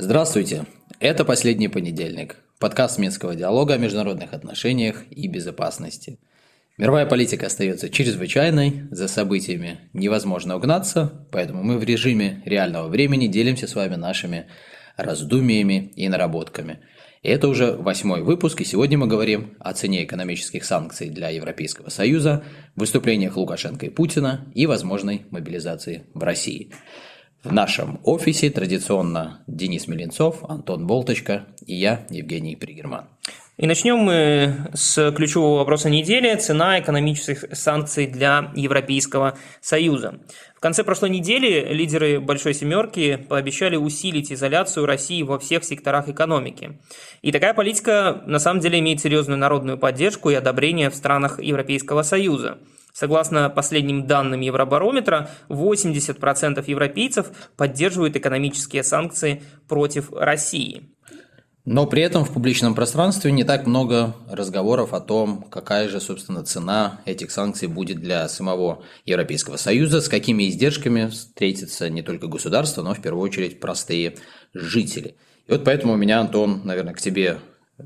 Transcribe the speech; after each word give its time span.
Здравствуйте! 0.00 0.64
Это 1.00 1.26
«Последний 1.26 1.68
понедельник»– 1.68 2.36
подкаст 2.58 2.98
Минского 2.98 3.34
диалога 3.34 3.74
о 3.74 3.78
международных 3.78 4.32
отношениях 4.32 5.04
и 5.10 5.28
безопасности. 5.28 6.18
Мировая 6.78 7.04
политика 7.04 7.46
остается 7.46 7.90
чрезвычайной, 7.90 8.84
за 8.90 9.06
событиями 9.06 9.80
невозможно 9.92 10.56
угнаться, 10.56 11.26
поэтому 11.30 11.62
мы 11.62 11.76
в 11.76 11.84
режиме 11.84 12.42
реального 12.46 12.88
времени 12.88 13.26
делимся 13.26 13.66
с 13.66 13.74
вами 13.74 13.96
нашими 13.96 14.46
раздумиями 14.96 15.92
и 15.94 16.08
наработками. 16.08 16.80
Это 17.22 17.48
уже 17.48 17.72
восьмой 17.72 18.22
выпуск, 18.22 18.60
и 18.60 18.64
сегодня 18.64 18.96
мы 18.96 19.08
говорим 19.08 19.54
о 19.58 19.72
цене 19.72 20.04
экономических 20.04 20.64
санкций 20.64 21.10
для 21.10 21.30
Европейского 21.30 21.88
Союза, 21.88 22.44
выступлениях 22.76 23.36
Лукашенко 23.36 23.86
и 23.86 23.90
Путина 23.90 24.46
и 24.54 24.66
возможной 24.66 25.26
мобилизации 25.30 26.04
в 26.14 26.22
России. 26.22 26.70
В 27.42 27.52
нашем 27.52 28.00
офисе 28.04 28.50
традиционно 28.50 29.42
Денис 29.46 29.88
Меленцов, 29.88 30.44
Антон 30.48 30.86
Болточка 30.86 31.46
и 31.66 31.74
я, 31.74 32.06
Евгений 32.10 32.56
Пригерман. 32.56 33.06
И 33.58 33.66
начнем 33.66 33.98
мы 33.98 34.70
с 34.72 35.10
ключевого 35.10 35.58
вопроса 35.58 35.90
недели– 35.90 36.32
цена 36.36 36.78
экономических 36.78 37.44
санкций 37.56 38.06
для 38.06 38.52
Европейского 38.54 39.36
Союза. 39.60 40.20
В 40.56 40.60
конце 40.60 40.84
прошлой 40.84 41.10
недели 41.10 41.72
лидеры 41.74 42.20
Большой 42.20 42.54
Семерки 42.54 43.16
пообещали 43.16 43.74
усилить 43.74 44.30
изоляцию 44.32 44.86
России 44.86 45.24
во 45.24 45.40
всех 45.40 45.64
секторах 45.64 46.08
экономики. 46.08 46.78
И 47.20 47.32
такая 47.32 47.52
политика 47.52 48.22
на 48.26 48.38
самом 48.38 48.60
деле 48.60 48.78
имеет 48.78 49.00
серьезную 49.00 49.38
народную 49.38 49.76
поддержку 49.76 50.30
и 50.30 50.34
одобрение 50.34 50.88
в 50.88 50.94
странах 50.94 51.42
Европейского 51.42 52.02
Союза– 52.02 52.58
Согласно 52.98 53.48
последним 53.48 54.08
данным 54.08 54.40
Евробарометра, 54.40 55.30
80% 55.48 56.64
европейцев 56.66 57.28
поддерживают 57.56 58.16
экономические 58.16 58.82
санкции 58.82 59.40
против 59.68 60.12
России. 60.12 60.88
Но 61.70 61.86
при 61.86 62.00
этом 62.00 62.24
в 62.24 62.32
публичном 62.32 62.74
пространстве 62.74 63.30
не 63.30 63.44
так 63.44 63.66
много 63.66 64.16
разговоров 64.26 64.94
о 64.94 65.00
том, 65.00 65.44
какая 65.50 65.90
же, 65.90 66.00
собственно, 66.00 66.42
цена 66.42 67.02
этих 67.04 67.30
санкций 67.30 67.68
будет 67.68 68.00
для 68.00 68.26
самого 68.30 68.82
Европейского 69.04 69.58
Союза, 69.58 70.00
с 70.00 70.08
какими 70.08 70.48
издержками 70.48 71.08
встретится 71.08 71.90
не 71.90 72.00
только 72.00 72.26
государство, 72.26 72.80
но 72.80 72.94
в 72.94 73.02
первую 73.02 73.22
очередь 73.22 73.60
простые 73.60 74.14
жители. 74.54 75.16
И 75.46 75.52
вот 75.52 75.62
поэтому 75.62 75.92
у 75.92 75.96
меня, 75.96 76.20
Антон, 76.20 76.62
наверное, 76.64 76.94
к 76.94 77.02
тебе 77.02 77.36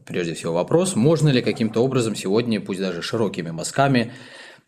прежде 0.07 0.35
всего 0.35 0.53
вопрос, 0.53 0.95
можно 0.95 1.31
ли 1.31 1.43
каким-то 1.43 1.81
образом 1.81 2.15
сегодня, 2.15 2.61
пусть 2.61 2.79
даже 2.79 3.03
широкими 3.03 3.51
мазками, 3.51 4.13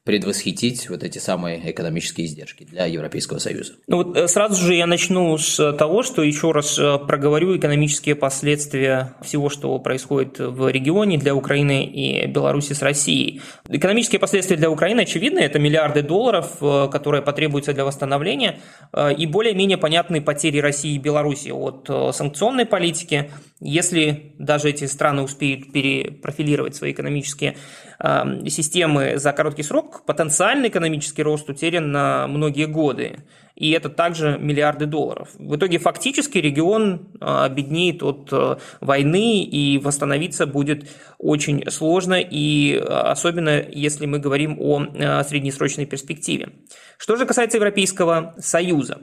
предвосхитить 0.05 0.91
вот 0.91 1.03
эти 1.03 1.17
самые 1.17 1.71
экономические 1.71 2.27
издержки 2.27 2.65
для 2.65 2.85
Европейского 2.85 3.39
Союза. 3.39 3.73
Ну 3.87 3.97
вот 3.97 4.17
э, 4.17 4.29
сразу 4.29 4.63
же 4.63 4.75
я 4.75 4.87
начну 4.87 5.37
с 5.39 5.73
того, 5.73 6.03
что 6.03 6.23
еще 6.23 6.53
раз 6.53 6.79
э, 6.79 6.99
проговорю 6.99 7.57
экономические 7.57 8.15
последствия 8.15 9.15
всего, 9.23 9.49
что 9.49 9.79
происходит 9.79 10.39
в 10.39 10.69
регионе 10.69 11.17
для 11.17 11.35
Украины 11.35 11.87
и 11.87 12.27
Беларуси 12.27 12.75
с 12.75 12.83
Россией. 12.83 13.41
Экономические 13.67 14.19
последствия 14.19 14.59
для 14.59 14.71
Украины 14.71 15.01
очевидны, 15.01 15.39
это 15.39 15.59
миллиарды 15.59 16.03
долларов, 16.03 16.59
э, 16.61 16.89
которые 16.93 17.23
потребуются 17.23 17.73
для 17.73 17.87
восстановления, 17.87 18.61
и 19.19 19.27
более-менее 19.27 19.79
понятные 19.79 20.21
потери 20.21 20.59
России 20.59 20.95
и 20.95 20.99
Беларуси 20.99 21.49
от 21.49 22.15
санкционной 22.15 22.67
политики, 22.67 23.31
если 23.61 24.35
даже 24.39 24.69
эти 24.69 24.85
страны 24.85 25.23
успеют 25.23 25.73
перепрофилировать 25.73 26.77
свои 26.77 26.93
экономические 26.93 27.57
системы 28.49 29.19
за 29.19 29.33
короткий 29.33 29.63
срок, 29.63 29.94
потенциальный 30.05 30.69
экономический 30.69 31.23
рост 31.23 31.48
утерян 31.48 31.91
на 31.92 32.27
многие 32.27 32.67
годы. 32.67 33.19
И 33.55 33.70
это 33.70 33.89
также 33.89 34.36
миллиарды 34.41 34.86
долларов. 34.86 35.28
В 35.39 35.55
итоге 35.55 35.79
фактически 35.79 36.39
регион 36.39 37.13
а, 37.20 37.45
обеднеет 37.45 38.02
от 38.02 38.29
э, 38.33 38.57
войны 38.80 39.45
и 39.45 39.79
восстановиться 39.79 40.46
будет 40.46 40.91
очень 41.19 41.70
сложно, 41.70 42.14
и 42.14 42.77
а, 42.77 43.13
особенно 43.13 43.63
если 43.63 44.07
мы 44.07 44.19
говорим 44.19 44.57
о 44.58 44.83
а, 44.83 45.23
среднесрочной 45.23 45.86
перспективе. 45.86 46.48
Что 46.98 47.14
же 47.14 47.27
касается 47.27 47.58
Европейского 47.58 48.35
Союза. 48.39 49.02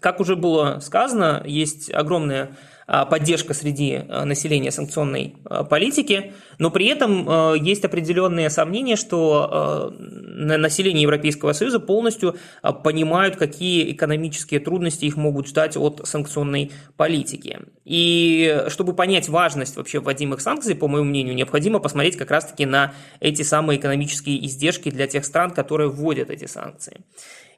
Как 0.00 0.20
уже 0.20 0.36
было 0.36 0.80
сказано, 0.80 1.42
есть 1.46 1.90
огромная 1.94 2.56
поддержка 2.92 3.54
среди 3.54 4.02
а, 4.06 4.26
населения 4.26 4.70
санкционной 4.70 5.36
а, 5.44 5.64
политики, 5.64 6.34
но 6.58 6.70
при 6.70 6.86
этом 6.86 7.54
есть 7.54 7.84
определенные 7.84 8.50
сомнения, 8.50 8.96
что 8.96 9.92
население 9.96 11.02
Европейского 11.02 11.52
Союза 11.54 11.80
полностью 11.80 12.36
понимают, 12.84 13.36
какие 13.36 13.90
экономические 13.92 14.60
трудности 14.60 15.06
их 15.06 15.16
могут 15.16 15.48
ждать 15.48 15.76
от 15.76 16.02
санкционной 16.04 16.70
политики. 16.96 17.60
И 17.84 18.64
чтобы 18.68 18.92
понять 18.92 19.28
важность 19.28 19.76
вообще 19.76 20.00
вводимых 20.00 20.40
санкций, 20.40 20.74
по 20.74 20.86
моему 20.86 21.08
мнению, 21.08 21.34
необходимо 21.34 21.78
посмотреть 21.78 22.16
как 22.16 22.30
раз-таки 22.30 22.66
на 22.66 22.94
эти 23.20 23.42
самые 23.42 23.78
экономические 23.80 24.44
издержки 24.46 24.90
для 24.90 25.06
тех 25.06 25.24
стран, 25.24 25.50
которые 25.50 25.88
вводят 25.88 26.30
эти 26.30 26.44
санкции. 26.44 27.00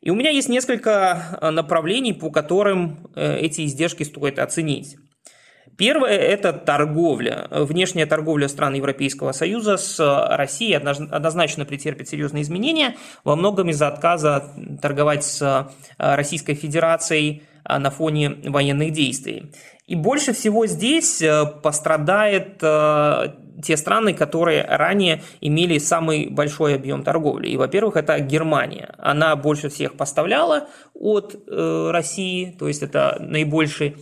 И 0.01 0.11
у 0.11 0.15
меня 0.15 0.31
есть 0.31 0.49
несколько 0.49 1.39
направлений, 1.41 2.13
по 2.13 2.31
которым 2.31 3.11
э, 3.15 3.39
эти 3.39 3.65
издержки 3.65 4.03
стоит 4.03 4.39
оценить. 4.39 4.97
Первое– 5.77 6.11
это 6.19 6.53
торговля. 6.53 7.49
Внешняя 7.51 8.07
торговля 8.07 8.49
стран 8.49 8.75
Европейского 8.75 9.33
Союза 9.33 9.77
с 9.77 9.99
Россией 10.37 10.75
однозначно 10.75 11.65
претерпит 11.65 12.09
серьезные 12.09 12.43
изменения, 12.43 12.97
во 13.25 13.35
многом 13.35 13.71
из-за 13.71 13.89
отказа 13.89 14.53
торговать 14.81 15.25
с 15.25 15.43
э, 15.43 16.15
Российской 16.15 16.55
Федерацией 16.55 17.43
э, 17.65 17.79
на 17.79 17.91
фоне 17.91 18.37
военных 18.45 18.93
действий. 18.93 19.51
И 19.87 19.97
больше 19.97 20.33
всего 20.33 20.67
здесь 20.67 21.21
э, 21.23 21.45
пострадает 21.63 22.59
те 23.63 23.77
страны, 23.77 24.15
которые 24.15 24.65
ранее 24.65 25.23
имели 25.41 25.79
самый 25.79 26.29
большой 26.29 26.75
объем 26.75 27.03
торговли. 27.03 27.49
И, 27.49 27.57
во-первых, 27.57 27.97
это 27.97 28.19
Германия. 28.21 28.95
Она 28.99 29.35
больше 29.37 29.69
всех 29.69 29.97
поставляла 29.97 30.69
от 30.93 31.37
России, 31.47 32.55
то 32.59 32.67
есть 32.69 32.83
это 32.83 33.17
наибольший 33.21 33.97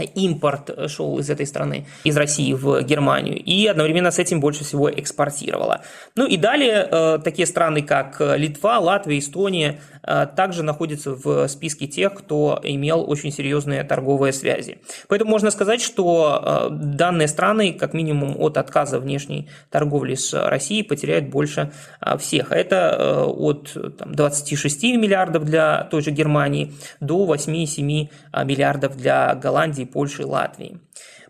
импорт 0.00 0.70
шел 0.90 1.18
из 1.18 1.28
этой 1.28 1.46
страны, 1.46 1.86
из 2.04 2.16
России 2.16 2.52
в 2.54 2.82
Германию, 2.82 3.36
и 3.36 3.66
одновременно 3.66 4.10
с 4.10 4.18
этим 4.18 4.40
больше 4.40 4.64
всего 4.64 4.90
экспортировала. 4.90 5.82
Ну 6.16 6.26
и 6.26 6.36
далее 6.36 6.88
э, 6.90 7.18
такие 7.22 7.46
страны, 7.46 7.82
как 7.82 8.20
Литва, 8.20 8.78
Латвия, 8.78 9.18
Эстония, 9.18 9.80
э, 10.02 10.26
также 10.34 10.62
находятся 10.62 11.14
в 11.14 11.46
списке 11.48 11.86
тех, 11.86 12.14
кто 12.14 12.58
имел 12.62 13.08
очень 13.08 13.30
серьезные 13.30 13.84
торговые 13.84 14.32
связи. 14.32 14.78
Поэтому 15.08 15.30
можно 15.30 15.50
сказать, 15.50 15.82
что 15.82 16.42
э, 16.42 16.68
данные 16.70 17.28
страны, 17.28 17.74
как 17.74 17.92
минимум 17.92 18.36
от 18.38 18.56
отказа 18.56 18.98
внешней 18.98 19.50
торговли 19.70 20.14
с 20.14 20.32
Россией, 20.32 20.84
потеряют 20.84 21.28
больше 21.28 21.70
всех. 22.18 22.50
А 22.50 22.56
это 22.56 23.26
от 23.26 23.76
там, 23.98 24.14
26 24.14 24.82
миллиардов 24.96 25.44
для 25.44 25.84
той 25.84 26.00
же 26.02 26.10
Германии 26.10 26.72
до 27.00 27.26
8-7 27.32 28.08
миллиардов 28.44 28.96
для 28.96 29.34
Голландии 29.34 29.84
Польши, 29.92 30.24
Латвии. 30.24 30.78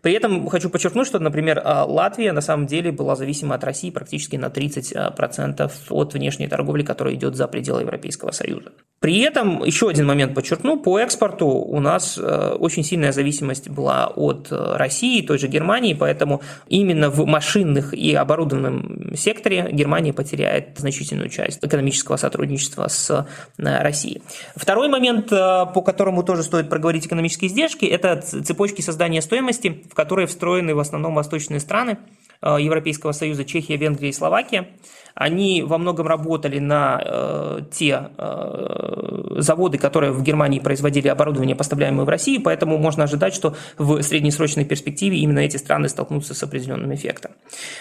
При 0.03 0.11
этом 0.11 0.49
хочу 0.49 0.69
подчеркнуть, 0.69 1.07
что, 1.07 1.17
например, 1.19 1.61
а, 1.63 1.85
Латвия 1.85 2.33
на 2.33 2.41
самом 2.41 2.67
деле 2.67 2.91
была 2.91 3.15
зависима 3.15 3.55
от 3.55 3.63
России 3.63 3.89
практически 3.89 4.35
на 4.35 4.49
30% 4.49 5.71
от 5.89 6.13
внешней 6.13 6.49
торговли, 6.49 6.83
которая 6.83 7.15
идет 7.15 7.35
за 7.35 7.47
пределы 7.47 7.81
Европейского 7.81 8.31
Союза. 8.31 8.73
При 8.99 9.21
этом, 9.21 9.63
еще 9.63 9.87
один 9.87 10.05
момент 10.05 10.35
подчеркну, 10.35 10.77
по 10.77 10.99
экспорту 10.99 11.47
у 11.47 11.79
нас 11.79 12.17
э, 12.17 12.55
очень 12.59 12.83
сильная 12.83 13.13
зависимость 13.13 13.69
была 13.69 14.07
от 14.07 14.47
России, 14.51 15.21
той 15.21 15.37
же 15.37 15.47
Германии, 15.47 15.93
поэтому 15.93 16.41
именно 16.67 17.09
в 17.09 17.25
машинных 17.25 17.93
и 17.93 18.13
оборудованном 18.13 19.15
секторе 19.15 19.69
Германия 19.71 20.11
потеряет 20.11 20.79
значительную 20.79 21.29
часть 21.29 21.63
экономического 21.63 22.17
сотрудничества 22.17 22.89
с 22.89 23.25
Россией. 23.57 24.21
Второй 24.57 24.89
момент, 24.89 25.29
по 25.29 25.81
которому 25.81 26.23
тоже 26.23 26.43
стоит 26.43 26.69
проговорить 26.69 27.05
экономические 27.05 27.49
издержки, 27.49 27.85
это 27.85 28.21
цепочки 28.21 28.81
создания 28.81 29.21
стоимости, 29.21 29.85
в 29.93 29.95
которые 29.95 30.25
встроены 30.25 30.73
в 30.73 30.79
основном 30.79 31.13
восточные 31.13 31.59
страны 31.59 31.99
Европейского 32.43 33.11
Союза, 33.11 33.45
Чехия, 33.45 33.77
Венгрия 33.77 34.09
и 34.09 34.13
Словакия. 34.13 34.67
Они 35.15 35.61
во 35.61 35.77
многом 35.77 36.07
работали 36.07 36.57
на 36.57 36.99
э, 37.03 37.59
те 37.71 38.09
э, 38.17 39.35
заводы, 39.37 39.77
которые 39.77 40.11
в 40.11 40.23
Германии 40.23 40.59
производили 40.59 41.07
оборудование, 41.07 41.55
поставляемое 41.55 42.03
в 42.03 42.09
Россию, 42.09 42.41
поэтому 42.41 42.79
можно 42.79 43.03
ожидать, 43.03 43.35
что 43.35 43.55
в 43.77 44.01
среднесрочной 44.01 44.65
перспективе 44.65 45.17
именно 45.17 45.39
эти 45.39 45.57
страны 45.57 45.87
столкнутся 45.87 46.33
с 46.33 46.41
определенным 46.41 46.93
эффектом. 46.95 47.31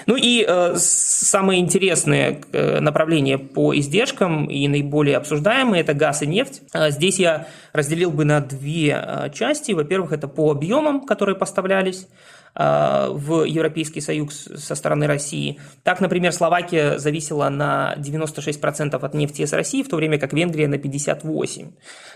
Ну 0.07 0.17
и 0.17 0.45
э, 0.47 0.75
самые 0.77 1.61
интересные 1.61 2.43
э, 2.53 2.81
направления 2.81 3.39
по 3.39 3.75
издержкам 3.75 4.45
и 4.47 4.69
наиболее 4.69 5.17
обсуждаемые– 5.17 5.81
это 5.83 5.95
газ 5.95 6.21
и 6.21 6.27
нефть. 6.27 6.61
Э, 6.75 6.91
здесь 6.91 7.19
я 7.19 7.47
разделил 7.73 8.11
бы 8.11 8.27
на 8.27 8.41
две 8.41 9.03
э, 9.03 9.31
части. 9.33 9.73
Во-первых, 9.73 10.13
это 10.13 10.29
по 10.29 10.51
объемам, 10.51 11.07
которые 11.07 11.37
поставлялись. 11.37 12.07
В 12.55 13.45
Европейский 13.45 14.01
Союз 14.01 14.49
со 14.57 14.75
стороны 14.75 15.07
России. 15.07 15.59
Так, 15.85 16.01
например, 16.01 16.33
Словакия 16.33 16.99
зависела 16.99 17.49
на 17.49 17.95
96% 17.97 18.95
от 18.95 19.15
нефти 19.15 19.47
с 19.47 19.53
России, 19.53 19.83
в 19.83 19.89
то 19.89 19.97
время 19.97 20.19
как 20.19 20.33
Венгрия 20.33 20.69
на 20.69 20.75
58%. 20.75 21.73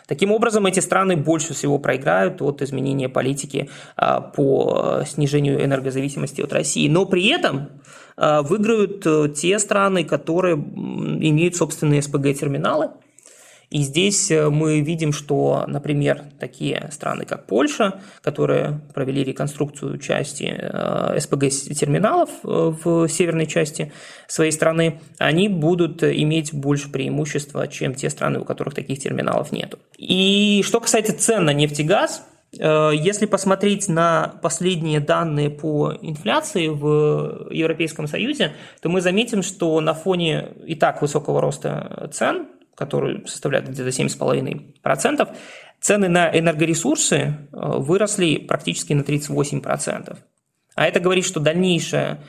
Таким 0.07 0.33
образом, 0.33 0.67
эти 0.67 0.81
страны 0.81 1.17
больше 1.17 1.55
всего 1.55 1.79
проиграют 1.79 2.43
от 2.43 2.61
изменения 2.63 3.09
политики 3.09 3.71
по 3.97 5.03
снижению 5.07 5.65
энергозависимости 5.65 6.43
от 6.43 6.53
России. 6.53 6.89
Но 6.89 7.07
при 7.07 7.29
этом 7.29 7.71
выиграют 8.17 9.07
э, 9.07 9.29
те 9.35 9.59
страны, 9.59 10.05
которые 10.05 10.55
имеют 10.55 11.57
собственные 11.57 12.03
СПГ-терминалы, 12.03 12.91
и 13.71 13.81
здесь 13.81 14.31
э, 14.31 14.49
мы 14.49 14.81
видим, 14.81 15.13
что, 15.13 15.65
например, 15.67 16.23
такие 16.39 16.89
страны, 16.93 17.25
как 17.25 17.47
Польша, 17.47 18.01
которые 18.23 18.81
провели 18.95 19.25
реконструкцию 19.25 19.99
части 19.99 20.55
э, 20.57 21.19
СПГ-терминалов 21.19 22.31
э, 22.45 22.49
в 22.85 23.09
северной 23.09 23.47
части 23.47 23.93
своей 24.29 24.53
страны, 24.53 25.01
они 25.19 25.49
будут 25.49 26.05
иметь 26.05 26.55
больше 26.55 26.91
преимущества, 26.91 27.67
чем 27.67 27.95
те 27.95 28.09
страны, 28.09 28.39
у 28.39 28.45
которых 28.45 28.75
таких 28.75 29.01
терминалов 29.01 29.51
нет. 29.51 29.75
И 29.99 30.63
что 30.65 30.79
касается 30.79 31.19
цен 31.19 31.45
на 31.45 31.53
нефть 31.53 31.81
и 31.81 31.83
газ, 31.83 32.25
если 32.53 33.27
посмотреть 33.27 33.89
на 33.89 34.39
последние 34.41 35.01
данные 35.01 35.51
по 35.51 35.93
инфляции 36.01 36.69
в 36.69 37.49
Европейском 37.51 38.07
Союзе, 38.07 38.55
то 38.81 38.89
мы 38.89 39.03
заметим, 39.03 39.43
что 39.43 39.79
на 39.81 39.93
фоне 39.93 40.49
и 40.65 40.75
так 40.75 41.03
высокого 41.03 41.43
роста 41.43 42.09
цен 42.15 42.47
который 42.77 43.27
составляет 43.27 43.69
где-то 43.69 43.89
7,5%, 43.89 45.29
цены 45.81 46.09
на 46.09 46.31
энергоресурсы 46.39 47.17
э, 47.17 47.35
выросли 47.53 48.37
практически 48.37 48.93
на 48.93 49.03
38%. 49.03 50.17
А 50.77 50.87
это 50.87 51.01
говорит, 51.01 51.25
что 51.25 51.41
дальнейшая 51.41 52.13
а, 52.13 52.21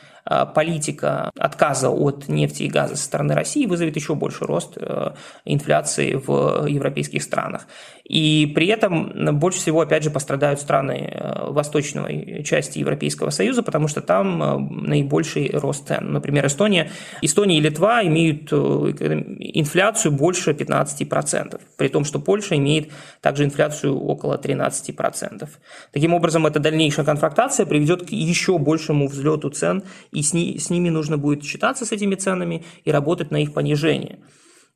политика 0.53 1.31
отказа 1.37 1.89
от 1.89 2.27
нефти 2.27 2.63
и 2.63 2.69
газа 2.69 2.95
со 2.95 3.03
стороны 3.03 3.33
России 3.33 3.65
вызовет 3.65 3.95
еще 3.95 4.15
больше 4.15 4.45
рост 4.45 4.73
э, 4.77 5.11
инфляции 5.45 6.13
в 6.15 6.65
европейских 6.67 7.23
странах. 7.23 7.67
И 8.03 8.51
при 8.55 8.67
этом 8.67 9.39
больше 9.39 9.59
всего, 9.59 9.81
опять 9.81 10.03
же, 10.03 10.09
пострадают 10.09 10.59
страны 10.59 11.09
э, 11.11 11.49
восточной 11.51 12.43
части 12.43 12.79
Европейского 12.79 13.29
Союза, 13.29 13.63
потому 13.63 13.87
что 13.87 14.01
там 14.01 14.43
э, 14.43 14.57
наибольший 14.87 15.51
рост 15.53 15.87
цен. 15.87 16.11
Например, 16.11 16.45
Эстония, 16.47 16.89
Эстония 17.21 17.57
и 17.57 17.61
Литва 17.61 18.03
имеют 18.03 18.51
инфляцию 18.51 20.11
больше 20.11 20.51
15%, 20.51 21.59
при 21.77 21.87
том, 21.87 22.03
что 22.03 22.19
Польша 22.19 22.55
имеет 22.55 22.91
также 23.21 23.43
инфляцию 23.43 23.97
около 23.97 24.37
13%. 24.37 25.47
Таким 25.91 26.13
образом, 26.13 26.45
эта 26.45 26.59
дальнейшая 26.59 27.05
конфронтация 27.05 27.65
приведет 27.65 28.07
к 28.07 28.09
еще 28.09 28.57
большему 28.57 29.07
взлету 29.07 29.49
цен 29.49 29.83
и 30.17 30.23
с, 30.23 30.33
ни, 30.33 30.57
с 30.57 30.71
ними 30.71 30.89
нужно 30.89 31.17
будет 31.17 31.43
считаться 31.43 31.85
с 31.85 31.91
этими 31.91 32.15
ценами 32.15 32.65
и 32.83 32.91
работать 32.91 33.29
на 33.29 33.37
их 33.37 33.53
понижение. 33.53 34.19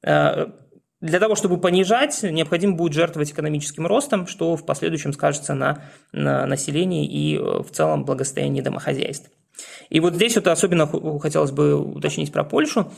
Э, 0.04 0.52
для 1.00 1.20
того, 1.20 1.34
чтобы 1.34 1.60
понижать, 1.60 2.22
необходимо 2.22 2.76
будет 2.76 2.94
жертвовать 2.94 3.32
экономическим 3.32 3.88
ростом, 3.88 4.28
что 4.28 4.56
в 4.56 4.64
последующем 4.68 5.14
скажется 5.14 5.56
на, 5.56 5.84
на 6.12 6.46
населении 6.46 7.08
и 7.08 7.38
э, 7.38 7.64
в 7.64 7.72
целом 7.72 8.06
благосостоянии 8.06 8.62
домохозяйств. 8.62 9.32
И 9.90 10.00
вот 10.00 10.14
здесь 10.14 10.36
вот 10.36 10.46
особенно 10.46 10.88
хотелось 11.20 11.52
бы 11.52 11.76
уточнить 11.76 12.32
про 12.32 12.44
Польшу. 12.44 12.92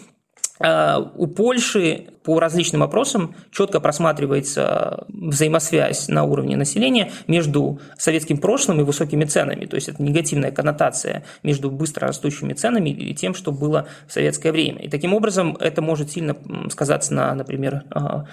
Э, 0.59 0.99
у 1.15 1.27
Польши 1.27 2.07
по 2.23 2.39
различным 2.39 2.83
опросам 2.83 3.35
четко 3.51 3.79
просматривается 3.81 5.05
взаимосвязь 5.09 6.07
на 6.07 6.23
уровне 6.23 6.55
населения 6.55 7.11
между 7.27 7.81
советским 7.97 8.37
прошлым 8.37 8.79
и 8.79 8.83
высокими 8.83 9.25
ценами. 9.25 9.65
То 9.65 9.75
есть 9.75 9.89
это 9.89 10.01
негативная 10.01 10.51
коннотация 10.51 11.25
между 11.43 11.69
быстро 11.69 12.07
растущими 12.07 12.53
ценами 12.53 12.91
и 12.91 13.13
тем, 13.13 13.33
что 13.33 13.51
было 13.51 13.87
в 14.07 14.13
советское 14.13 14.51
время. 14.51 14.83
И 14.83 14.89
таким 14.89 15.13
образом 15.13 15.57
это 15.59 15.81
может 15.81 16.11
сильно 16.11 16.37
сказаться 16.69 17.13
на, 17.13 17.33
например, 17.35 17.83
а, 17.89 18.25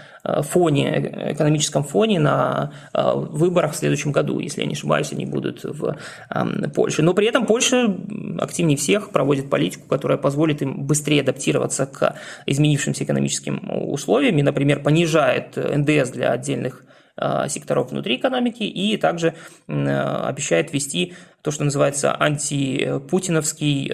фоне, 0.42 1.32
экономическом 1.32 1.82
фоне 1.82 2.20
на 2.20 2.72
выборах 2.94 3.72
в 3.72 3.76
следующем 3.76 4.12
году. 4.12 4.38
Если 4.38 4.60
я 4.60 4.66
не 4.66 4.74
ошибаюсь, 4.74 5.12
они 5.12 5.26
будут 5.26 5.64
в 5.64 5.96
Польше. 6.74 7.02
Но 7.02 7.14
при 7.14 7.26
этом 7.26 7.46
Польша 7.46 7.92
активнее 8.38 8.76
всех 8.76 9.10
проводит 9.10 9.50
политику, 9.50 9.88
которая 9.88 10.18
позволит 10.18 10.62
им 10.62 10.84
быстрее 10.84 11.22
адаптироваться 11.22 11.86
к 11.86 12.09
изменившимся 12.46 13.04
экономическим 13.04 13.70
условиями, 13.70 14.42
например, 14.42 14.82
понижает 14.82 15.56
НДС 15.56 16.10
для 16.10 16.32
отдельных 16.32 16.84
а, 17.16 17.48
секторов 17.48 17.90
внутри 17.90 18.16
экономики 18.16 18.62
и 18.62 18.96
также 18.96 19.34
обещает 19.66 20.72
ввести 20.72 21.14
то, 21.42 21.50
что 21.50 21.64
называется 21.64 22.14
антипутиновский 22.14 23.90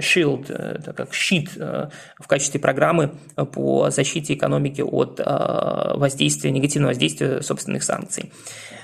shield, 0.00 0.46
э, 0.48 0.78
это 0.78 0.92
как 0.92 1.14
щит 1.14 1.50
э, 1.56 1.88
в 2.18 2.26
качестве 2.26 2.60
программы 2.60 3.12
по 3.52 3.90
защите 3.90 4.34
экономики 4.34 4.80
от 4.80 5.20
а, 5.24 5.94
воздействия, 5.96 6.50
негативного 6.50 6.90
воздействия 6.90 7.40
собственных 7.42 7.84
санкций. 7.84 8.32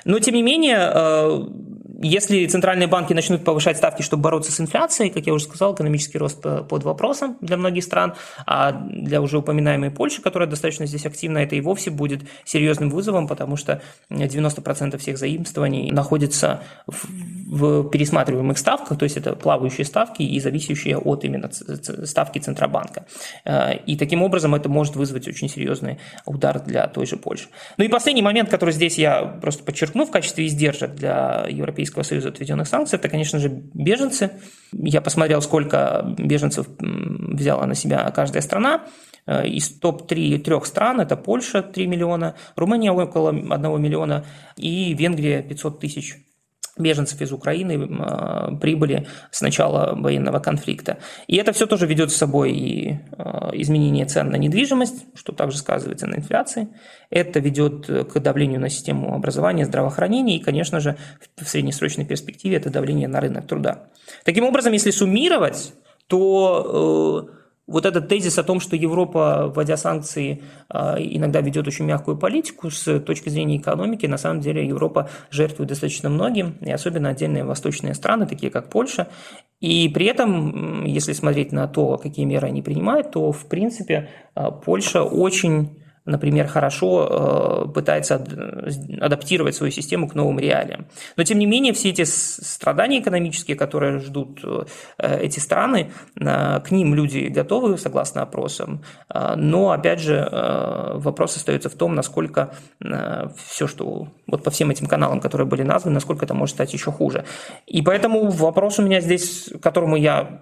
Но, 0.05 0.19
тем 0.21 0.35
не 0.35 0.43
менее, 0.43 0.79
э, 0.79 1.41
если 2.01 2.47
центральные 2.47 2.87
банки 2.87 3.13
начнут 3.13 3.45
повышать 3.45 3.77
ставки, 3.77 4.03
чтобы 4.03 4.23
бороться 4.23 4.53
с 4.53 4.61
инфляцией, 4.61 5.11
как 5.11 5.27
я 5.27 5.35
уже 5.35 5.45
сказал, 5.45 5.75
экономический 5.75 6.19
рост 6.19 6.41
под 6.41 6.85
вопросом 6.85 7.37
для 7.41 7.57
многих 7.57 7.83
стран, 7.85 8.15
а 8.47 8.73
для 8.73 9.21
уже 9.21 9.39
упоминаемой 9.39 9.91
Польши, 9.91 10.23
которая 10.23 10.49
достаточно 10.49 10.87
здесь 10.87 11.07
активна, 11.07 11.39
это 11.39 11.57
и 11.57 11.61
вовсе 11.61 11.91
будет 11.91 12.23
серьезным 12.45 12.91
вызовом, 12.91 13.27
потому 13.27 13.57
что 13.57 13.83
90% 14.11 14.97
всех 14.99 15.19
заимствований 15.19 15.91
находится 15.91 16.63
в, 16.87 17.07
в 17.49 17.89
пересматриваемых 17.89 18.59
ставках, 18.59 18.99
то 18.99 19.05
есть 19.05 19.17
это 19.17 19.35
плавающие 19.35 19.85
ставки 19.85 20.23
и 20.23 20.39
зависящие 20.39 20.99
от 20.99 21.25
именно 21.25 21.51
ставки 21.51 22.39
Центробанка. 22.39 23.07
Э, 23.45 23.77
и 23.87 23.97
таким 23.97 24.23
образом 24.23 24.55
это 24.55 24.69
может 24.69 24.97
вызвать 24.97 25.27
очень 25.27 25.49
серьезный 25.49 25.99
удар 26.27 26.61
для 26.61 26.87
той 26.89 27.07
же 27.07 27.17
Польши. 27.17 27.49
Ну 27.79 27.85
и 27.85 27.89
последний 27.89 28.23
момент, 28.23 28.51
который 28.51 28.73
здесь 28.73 28.99
я 28.99 29.23
просто 29.23 29.65
подчеркну 29.65 30.05
в 30.05 30.11
качестве 30.11 30.47
издержек 30.47 30.95
для 30.95 31.47
Европейского 31.49 32.03
Союза 32.03 32.29
отведенных 32.29 32.69
санкций, 32.69 32.99
это, 32.99 33.09
конечно 33.09 33.39
же, 33.39 33.49
беженцы. 33.49 34.31
Я 34.73 35.01
посмотрел, 35.01 35.41
сколько 35.41 36.15
беженцев 36.19 36.67
взяла 36.79 37.67
на 37.67 37.75
себя 37.75 38.11
каждая 38.15 38.43
страна. 38.43 38.85
Э, 39.27 39.47
из 39.47 39.71
топ-3 39.71 40.39
трех 40.39 40.67
стран 40.67 41.01
это 41.01 41.17
Польша 41.17 41.63
3 41.63 41.87
миллиона, 41.87 42.35
Румыния 42.57 42.93
около 42.93 43.31
1 43.31 43.83
миллиона 43.83 44.27
и 44.57 44.93
Венгрия 44.93 45.43
500 45.43 45.81
тысяч 45.81 46.28
беженцев 46.79 47.21
из 47.21 47.33
Украины 47.33 47.89
а, 48.01 48.55
прибыли 48.57 49.07
с 49.31 49.41
начала 49.41 49.95
военного 49.95 50.39
конфликта. 50.39 50.99
И 51.27 51.37
это 51.37 51.53
все 51.53 51.67
тоже 51.67 51.87
ведет 51.87 52.11
с 52.11 52.17
собой 52.17 52.53
и 52.53 52.99
а, 53.17 53.51
изменение 53.53 54.07
цен 54.07 54.31
на 54.31 54.37
недвижимость, 54.37 55.07
что 55.15 55.33
также 55.33 55.59
сказывается 55.59 56.07
на 56.07 56.17
инфляции. 56.17 56.69
Это 57.11 57.41
ведет 57.41 57.87
к 57.87 58.21
давлению 58.21 58.61
на 58.61 58.69
систему 58.69 59.15
образования, 59.15 59.65
здравоохранения 59.65 60.37
и, 60.37 60.43
конечно 60.43 60.81
же, 60.81 60.97
в 61.37 61.49
среднесрочной 61.49 62.05
перспективе 62.05 62.57
это 62.57 62.71
давление 62.71 63.09
на 63.09 63.21
рынок 63.21 63.47
труда. 63.47 63.89
Таким 64.25 64.45
образом, 64.45 64.73
если 64.73 64.91
суммировать, 64.91 65.73
то 66.07 67.29
э, 67.31 67.38
вот 67.69 67.85
этот 67.85 68.09
тезис 68.09 68.39
о 68.39 68.43
том, 68.43 68.61
что 68.61 68.75
Европа, 68.77 69.53
вводя 69.55 69.77
санкции, 69.77 70.43
а, 70.69 70.97
иногда 70.99 71.43
ведет 71.43 71.69
очень 71.69 71.85
мягкую 71.85 72.17
политику 72.17 72.71
с 72.71 72.99
точки 73.01 73.29
зрения 73.29 73.59
экономики, 73.59 74.07
на 74.07 74.17
самом 74.17 74.41
деле 74.41 74.67
Европа 74.67 75.11
жертвует 75.31 75.69
достаточно 75.69 76.09
многим, 76.09 76.57
и 76.63 76.73
особенно 76.73 77.11
отдельные 77.11 77.45
восточные 77.45 77.95
страны, 77.95 78.27
такие 78.27 78.51
как 78.51 78.71
Польша. 78.71 79.09
И 79.61 79.89
при 79.91 80.07
этом, 80.07 80.85
если 80.87 81.13
смотреть 81.13 81.53
на 81.53 81.69
то, 81.69 81.99
какие 81.99 82.25
меры 82.25 82.49
они 82.49 82.63
принимают, 82.63 83.11
то, 83.11 83.33
в 83.33 83.47
принципе, 83.47 84.09
а, 84.35 84.51
Польша 84.51 85.03
очень 85.03 85.79
например, 86.09 86.47
хорошо 86.49 87.67
э, 87.69 87.73
пытается 87.73 88.25
адаптировать 89.01 89.55
свою 89.55 89.71
систему 89.71 90.09
к 90.09 90.15
новым 90.15 90.39
реалиям. 90.39 90.87
Но, 91.17 91.25
тем 91.25 91.39
не 91.39 91.47
менее, 91.47 91.73
все 91.73 91.91
эти 91.91 92.05
страдания 92.05 93.01
экономические, 93.01 93.57
которые 93.57 94.01
ждут 94.01 94.41
э, 94.43 95.21
эти 95.21 95.39
страны, 95.39 95.93
э, 96.17 96.61
к 96.61 96.71
ним 96.71 96.95
люди 96.95 97.29
готовы, 97.29 97.79
согласно 97.79 98.23
опросам. 98.23 98.83
Но, 99.37 99.71
опять 99.71 100.01
же, 100.01 100.29
вопрос 100.95 101.37
остается 101.37 101.69
в 101.69 101.75
том, 101.75 101.95
насколько 101.95 102.55
все, 103.37 103.67
что 103.67 104.09
вот 104.27 104.43
по 104.43 104.51
всем 104.51 104.71
этим 104.71 104.87
каналам, 104.87 105.21
которые 105.21 105.47
были 105.47 105.63
названы, 105.63 105.95
насколько 105.95 106.25
это 106.25 106.35
может 106.35 106.55
стать 106.55 106.73
еще 106.73 106.91
хуже. 106.91 107.25
И 107.67 107.83
поэтому 107.83 108.31
вопрос 108.31 108.79
у 108.79 108.83
меня 108.83 109.01
здесь, 109.01 109.51
которому 109.61 109.97
я 109.97 110.41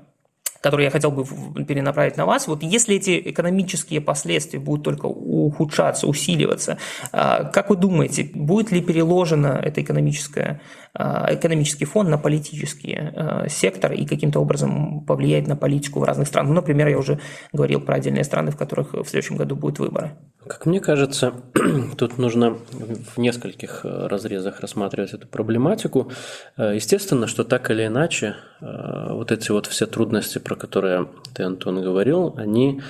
который 0.61 0.85
я 0.85 0.91
хотел 0.91 1.11
бы 1.11 1.25
перенаправить 1.65 2.17
на 2.17 2.27
вас. 2.27 2.47
Вот 2.49 2.63
если 2.63 2.97
эти 2.97 3.23
экономические 3.31 4.01
последствия 4.01 4.59
будут 4.59 4.85
только 4.85 5.07
ухудшаться, 5.07 6.07
усиливаться, 6.07 6.79
а, 7.13 7.45
как 7.45 7.71
вы 7.71 7.77
думаете, 7.77 8.31
будет 8.35 8.73
ли 8.73 8.81
переложено 8.81 9.61
это 9.63 9.83
экономическое, 9.83 10.61
а, 10.95 11.29
экономический 11.31 11.85
фон 11.85 12.11
на 12.11 12.19
политический 12.19 12.97
а, 12.97 13.49
сектор 13.49 13.93
и 13.93 14.07
каким-то 14.07 14.41
образом 14.41 15.05
повлиять 15.05 15.47
на 15.47 15.57
политику 15.57 16.01
в 16.01 16.05
разных 16.05 16.29
странах? 16.29 16.49
Ну, 16.51 16.55
например, 16.57 16.89
я 16.89 16.99
уже 16.99 17.21
говорил 17.53 17.81
про 17.81 17.97
отдельные 17.97 18.25
страны, 18.25 18.51
в 18.51 18.57
которых 18.57 18.95
в 18.95 19.05
следующем 19.05 19.37
году 19.37 19.57
будут 19.57 19.79
выборы. 19.79 20.13
Как 20.47 20.65
мне 20.65 20.81
кажется, 20.81 21.33
тут 21.97 22.19
нужно 22.19 22.57
в 22.71 23.19
нескольких 23.19 23.81
разрезах 23.85 24.61
рассматривать 24.61 25.13
эту 25.13 25.27
проблематику. 25.27 26.13
Э, 26.57 26.73
естественно, 26.75 27.27
что 27.27 27.43
так 27.43 27.71
или 27.71 27.87
иначе, 27.87 28.37
э, 28.61 29.13
вот 29.13 29.33
эти 29.33 29.51
вот 29.51 29.67
все 29.67 29.87
трудности, 29.87 30.39
про 30.47 30.55
которые 30.55 31.09
ты, 31.35 31.43
Антон, 31.43 31.83
говорил, 31.83 32.33
они 32.37 32.81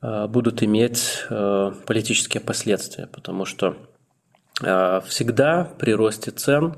будут 0.00 0.62
иметь 0.62 1.24
политические 1.86 2.40
последствия, 2.40 3.08
потому 3.08 3.44
что 3.44 3.76
всегда 4.60 5.64
при 5.78 5.92
росте 5.94 6.30
цен 6.30 6.76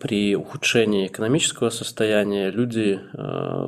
при 0.00 0.34
ухудшении 0.34 1.06
экономического 1.06 1.70
состояния 1.70 2.50
люди 2.50 3.00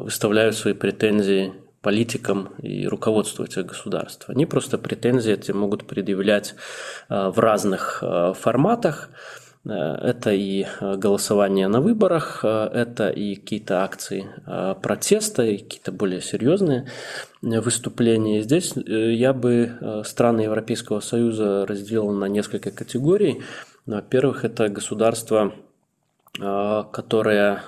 выставляют 0.05 0.57
свои 0.57 0.75
претензии 0.75 1.53
политикам 1.87 2.49
и 2.63 2.89
руководству 2.89 3.45
этих 3.45 3.65
государств. 3.65 4.29
Они 4.29 4.45
просто 4.45 4.77
претензии 4.77 5.33
эти 5.33 5.53
могут 5.53 5.87
предъявлять 5.87 6.57
э, 7.09 7.29
в 7.29 7.39
разных 7.39 8.03
э, 8.03 8.33
форматах. 8.35 9.09
Э, 9.69 9.97
это 10.03 10.33
и 10.33 10.67
голосование 10.81 11.69
на 11.69 11.81
выборах, 11.81 12.45
это 12.45 13.09
и 13.09 13.35
какие-то 13.35 13.83
акции 13.85 14.27
протеста, 14.83 15.43
и 15.43 15.59
какие-то 15.59 15.93
более 15.93 16.21
серьезные 16.21 16.87
выступления. 17.43 18.43
Здесь 18.43 18.73
я 18.77 19.33
бы 19.33 20.03
страны 20.05 20.43
Европейского 20.43 21.01
Союза 21.01 21.67
разделил 21.67 22.11
на 22.11 22.27
несколько 22.27 22.71
категорий. 22.71 23.43
Во-первых, 23.87 24.45
это 24.45 24.69
государства, 24.69 25.53
которые 26.39 27.63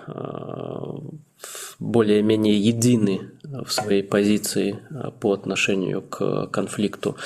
более-менее 1.78 2.58
едины 2.58 3.30
в 3.42 3.70
своей 3.70 4.02
позиции 4.02 4.78
э, 4.90 5.10
по 5.20 5.32
отношению 5.32 6.02
к 6.02 6.46
конфликту 6.46 7.16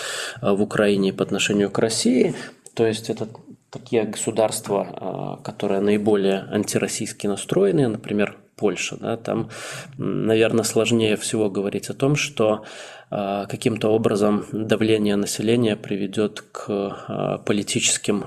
э, 0.41 0.51
в 0.53 0.63
Украине 0.63 1.09
и 1.09 1.13
по 1.13 1.25
отношению 1.25 1.71
к 1.71 1.79
России. 1.79 2.35
То 2.75 2.87
есть 2.87 3.11
это 3.11 3.29
такие 3.73 4.05
государства, 4.05 5.39
э, 5.41 5.45
которые 5.45 5.81
наиболее 5.81 6.47
антироссийски 6.51 7.27
настроены, 7.27 7.89
например, 7.89 8.37
Польша. 8.55 8.97
Да, 8.97 9.17
там, 9.17 9.49
наверное, 9.97 10.65
сложнее 10.65 11.17
всего 11.17 11.51
говорить 11.51 11.91
о 11.91 11.95
том, 11.95 12.15
что 12.15 12.65
каким-то 13.13 13.89
образом 13.89 14.45
давление 14.53 15.17
населения 15.17 15.77
приведет 15.77 16.45
к 16.51 17.41
политическим 17.45 18.25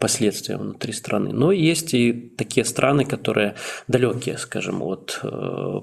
последствиям 0.00 0.60
внутри 0.60 0.92
страны. 0.92 1.32
Но 1.32 1.52
есть 1.52 1.94
и 1.94 2.12
такие 2.12 2.64
страны, 2.64 3.04
которые 3.04 3.54
далекие, 3.86 4.38
скажем, 4.38 4.82
от 4.82 5.20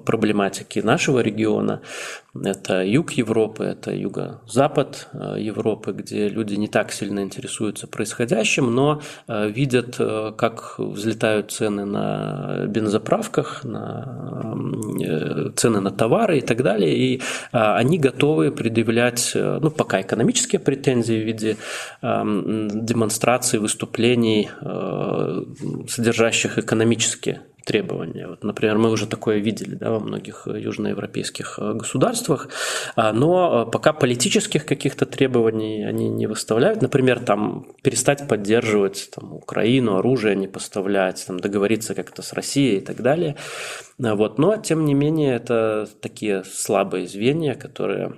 проблематики 0.04 0.80
нашего 0.80 1.20
региона. 1.20 1.80
Это 2.34 2.82
юг 2.82 3.12
Европы, 3.12 3.64
это 3.64 3.94
юго-запад 3.94 5.08
Европы, 5.36 5.92
где 5.92 6.28
люди 6.28 6.54
не 6.54 6.68
так 6.68 6.92
сильно 6.92 7.20
интересуются 7.20 7.86
происходящим, 7.86 8.74
но 8.74 9.00
видят, 9.28 9.96
как 10.36 10.78
взлетают 10.78 11.50
цены 11.50 11.84
на 11.84 12.66
бензоправках, 12.66 13.64
на 13.64 14.56
цены 15.56 15.80
на 15.80 15.90
товары 15.90 16.38
и 16.38 16.40
так 16.42 16.62
далее, 16.62 16.96
и 16.96 17.20
они 17.50 17.98
готовы 17.98 18.41
готовы 18.42 18.50
предъявлять, 18.50 19.32
э, 19.34 19.58
ну, 19.62 19.70
пока 19.70 20.00
экономические 20.00 20.60
претензии 20.60 21.22
в 21.22 21.26
виде 21.26 21.56
э, 22.02 22.22
демонстраций, 22.72 23.58
выступлений, 23.58 24.48
э, 24.60 25.44
содержащих 25.88 26.58
экономические 26.58 27.40
требования. 27.64 28.26
Вот, 28.26 28.44
например, 28.44 28.78
мы 28.78 28.90
уже 28.90 29.06
такое 29.06 29.38
видели 29.38 29.74
да, 29.74 29.90
во 29.90 30.00
многих 30.00 30.46
южноевропейских 30.46 31.58
э, 31.58 31.74
государствах, 31.74 32.48
а, 32.96 33.12
но 33.12 33.66
пока 33.66 33.92
политических 33.92 34.66
каких-то 34.66 35.06
требований 35.06 35.84
они 35.84 36.08
не 36.08 36.26
выставляют. 36.26 36.82
Например, 36.82 37.20
там, 37.20 37.66
перестать 37.82 38.28
поддерживать 38.28 39.10
там, 39.14 39.32
Украину, 39.32 39.96
оружие 39.96 40.36
не 40.36 40.48
поставлять, 40.48 41.24
там, 41.26 41.38
договориться 41.40 41.94
как-то 41.94 42.22
с 42.22 42.32
Россией 42.32 42.78
и 42.78 42.80
так 42.80 43.02
далее. 43.02 43.36
Вот. 43.98 44.38
Но, 44.38 44.56
тем 44.56 44.84
не 44.84 44.94
менее, 44.94 45.36
это 45.36 45.88
такие 46.00 46.44
слабые 46.44 47.06
звенья, 47.06 47.54
которые 47.54 48.14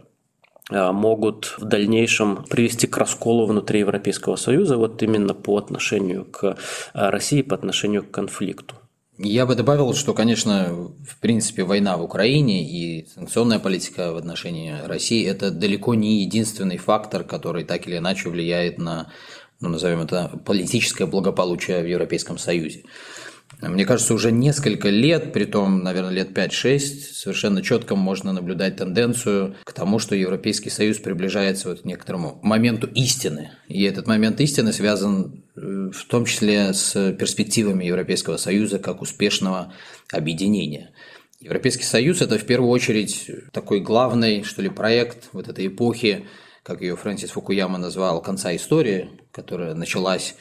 могут 0.71 1.57
в 1.59 1.65
дальнейшем 1.65 2.45
привести 2.45 2.87
к 2.87 2.97
расколу 2.97 3.47
внутри 3.47 3.81
Европейского 3.81 4.37
Союза 4.37 4.79
вот 4.79 5.03
именно 5.03 5.35
по 5.35 5.59
отношению 5.59 6.25
к 6.25 6.57
а, 6.95 7.11
России, 7.11 7.43
по 7.43 7.55
отношению 7.55 8.03
к 8.03 8.11
конфликту. 8.11 8.77
Я 9.19 9.47
бы 9.47 9.55
добавил, 9.55 9.95
что, 9.95 10.13
конечно, 10.13 10.91
в 11.07 11.21
принципе, 11.21 11.63
война 11.63 11.97
в 11.97 12.03
Украине 12.03 12.69
и 12.69 13.07
санкционная 13.15 13.61
политика 13.61 14.13
в 14.13 14.17
отношении 14.17 14.75
России– 14.85 15.25
это 15.29 15.53
далеко 15.53 15.95
не 15.95 16.23
единственный 16.23 16.79
фактор, 16.79 17.23
который 17.23 17.63
так 17.63 17.87
или 17.87 17.99
иначе 17.99 18.29
влияет 18.29 18.79
на, 18.79 19.13
ну, 19.61 19.69
назовем 19.69 20.01
это, 20.01 20.41
политическое 20.45 21.07
благополучие 21.07 21.81
в 21.83 21.87
Европейском 21.87 22.39
Союзе. 22.39 22.85
Мне 23.61 23.87
кажется, 23.87 24.15
уже 24.15 24.33
несколько 24.33 24.89
лет, 24.89 25.33
при 25.33 25.45
том, 25.45 25.83
наверное, 25.83 26.13
лет 26.13 26.37
5-6, 26.37 26.79
совершенно 27.13 27.63
четко 27.63 27.97
можно 27.97 28.33
наблюдать 28.33 28.77
тенденцию 28.77 29.57
к 29.65 29.73
тому, 29.73 29.99
что 29.99 30.15
Европейский 30.15 30.71
Союз 30.71 30.99
приближается 30.99 31.69
вот 31.69 31.83
к 31.83 31.85
некоторому 31.85 32.39
моменту 32.43 32.87
истины. 32.89 33.53
И 33.69 33.85
этот 33.85 34.07
момент 34.07 34.41
истины 34.41 34.73
связан 34.73 35.45
э, 35.57 35.91
в 35.93 36.05
том 36.07 36.25
числе 36.25 36.73
с 36.73 37.13
перспективами 37.13 37.85
Европейского 37.85 38.37
Союза 38.37 38.79
как 38.79 39.03
успешного 39.03 39.73
объединения. 40.13 40.91
Европейский 41.41 41.85
Союз– 41.85 42.21
это 42.23 42.39
в 42.39 42.47
первую 42.47 42.71
очередь 42.71 43.31
такой 43.53 43.81
главный, 43.81 44.45
что 44.45 44.63
ли, 44.63 44.69
проект 44.69 45.29
вот 45.33 45.49
этой 45.49 45.67
эпохи, 45.67 46.27
как 46.63 46.81
ее 46.81 46.97
Фрэнсис 46.97 47.31
Фукуяма 47.31 47.79
назвал, 47.79 48.23
конца 48.23 48.55
истории, 48.57 49.11
которая 49.31 49.75
началась 49.75 50.37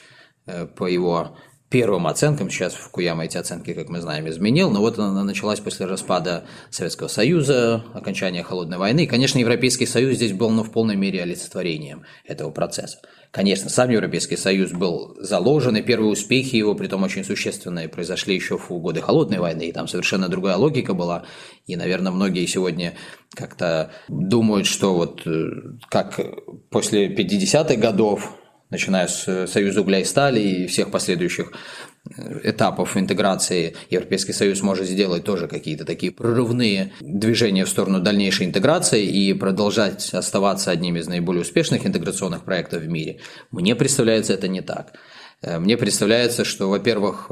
э, 0.45 0.65
по 0.65 0.87
его 0.87 1.37
первым 1.73 2.05
оценкам, 2.05 2.51
сейчас 2.51 2.75
Фукуяма 2.75 3.25
эти 3.25 3.35
оценки, 3.35 3.73
как 3.73 3.89
мы 3.89 3.99
знаем, 3.99 4.29
изменил, 4.29 4.69
но 4.69 4.79
вот 4.79 4.99
она 4.99 5.23
началась 5.23 5.59
после 5.59 5.87
распада 5.87 6.43
Советского 6.69 7.07
Союза, 7.07 7.83
окончания 7.95 8.43
Холодной 8.43 8.77
войны. 8.77 9.05
И, 9.05 9.07
конечно, 9.07 9.39
Европейский 9.39 9.87
Союз 9.87 10.17
здесь 10.17 10.33
был 10.33 10.51
ну, 10.51 10.61
в 10.61 10.71
полной 10.71 10.95
мере 10.95 11.23
олицетворением 11.23 12.03
этого 12.25 12.51
процесса. 12.51 12.99
Конечно, 13.31 13.71
сам 13.71 13.89
Европейский 13.89 14.37
Союз 14.37 14.71
был 14.71 15.17
заложен, 15.19 15.75
и 15.75 15.81
первые 15.81 16.11
успехи 16.11 16.57
его, 16.57 16.75
при 16.75 16.85
том 16.85 17.01
очень 17.01 17.23
существенные, 17.23 17.89
произошли 17.89 18.35
еще 18.35 18.59
в 18.59 18.69
годы 18.69 19.01
Холодной 19.01 19.39
войны, 19.39 19.63
и 19.63 19.71
там 19.71 19.87
совершенно 19.87 20.29
другая 20.29 20.57
логика 20.57 20.93
была. 20.93 21.23
И, 21.65 21.75
наверное, 21.75 22.11
многие 22.11 22.45
сегодня 22.45 22.93
как-то 23.33 23.91
думают, 24.09 24.67
что 24.67 24.93
вот 24.93 25.25
э, 25.25 25.49
как 25.89 26.19
после 26.69 27.07
50-х 27.07 27.77
годов 27.77 28.35
начиная 28.73 29.07
с 29.07 29.27
э, 29.27 29.47
Союза 29.47 29.81
угля 29.81 29.99
и 29.99 30.03
стали 30.03 30.39
и 30.39 30.67
всех 30.67 30.91
последующих 30.91 31.53
э, 32.17 32.49
этапов 32.49 32.97
интеграции 32.97 33.75
Европейский 33.89 34.33
Союз 34.33 34.61
может 34.61 34.87
сделать 34.87 35.23
тоже 35.23 35.47
какие-то 35.47 35.85
такие 35.85 36.11
прорывные 36.11 36.91
движения 36.99 37.63
в 37.63 37.69
сторону 37.69 38.01
дальнейшей 38.01 38.47
интеграции 38.47 39.05
и 39.05 39.33
продолжать 39.33 40.13
оставаться 40.13 40.71
одним 40.71 40.97
из 40.97 41.07
наиболее 41.07 41.43
успешных 41.43 41.85
интеграционных 41.85 42.43
проектов 42.43 42.81
в 42.81 42.87
мире. 42.87 43.19
Мне 43.51 43.75
представляется 43.75 44.33
это 44.33 44.47
не 44.47 44.61
так. 44.61 44.93
Э, 45.43 45.59
мне 45.59 45.77
представляется, 45.77 46.43
что, 46.43 46.67
во-первых, 46.67 47.29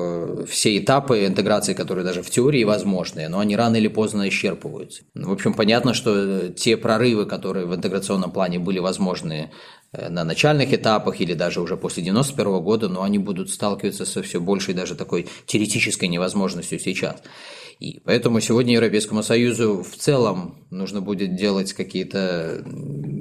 все 0.48 0.77
этапы 0.77 1.25
интеграции, 1.25 1.74
которые 1.74 2.05
даже 2.05 2.21
в 2.21 2.29
теории 2.29 2.63
возможны, 2.63 3.27
но 3.29 3.39
они 3.39 3.55
рано 3.55 3.77
или 3.77 3.88
поздно 3.88 4.29
исчерпываются. 4.29 5.03
В 5.15 5.31
общем, 5.31 5.55
понятно, 5.55 5.95
что 5.95 6.50
те 6.50 6.77
прорывы, 6.77 7.25
которые 7.25 7.65
в 7.65 7.75
интеграционном 7.75 8.31
плане 8.31 8.60
были 8.60 8.77
возможны 8.77 9.50
на 9.93 10.24
начальных 10.24 10.74
этапах 10.74 11.19
или 11.19 11.33
даже 11.33 11.60
уже 11.60 11.75
после 11.75 12.03
91 12.03 12.62
года, 12.62 12.88
но 12.88 13.03
они 13.03 13.17
будут 13.17 13.50
сталкиваться 13.50 14.05
со 14.05 14.24
все 14.24 14.39
большей 14.39 14.74
даже 14.74 14.95
такой 14.95 15.27
теоретической 15.45 16.07
невозможностью 16.07 16.79
сейчас. 16.79 17.17
И 17.81 18.00
поэтому 18.05 18.39
сегодня 18.41 18.74
Европейскому 18.74 19.24
Союзу 19.24 19.83
в 19.83 19.98
целом 19.98 20.65
нужно 20.69 21.01
будет 21.01 21.36
делать 21.36 21.74
какие-то 21.74 22.63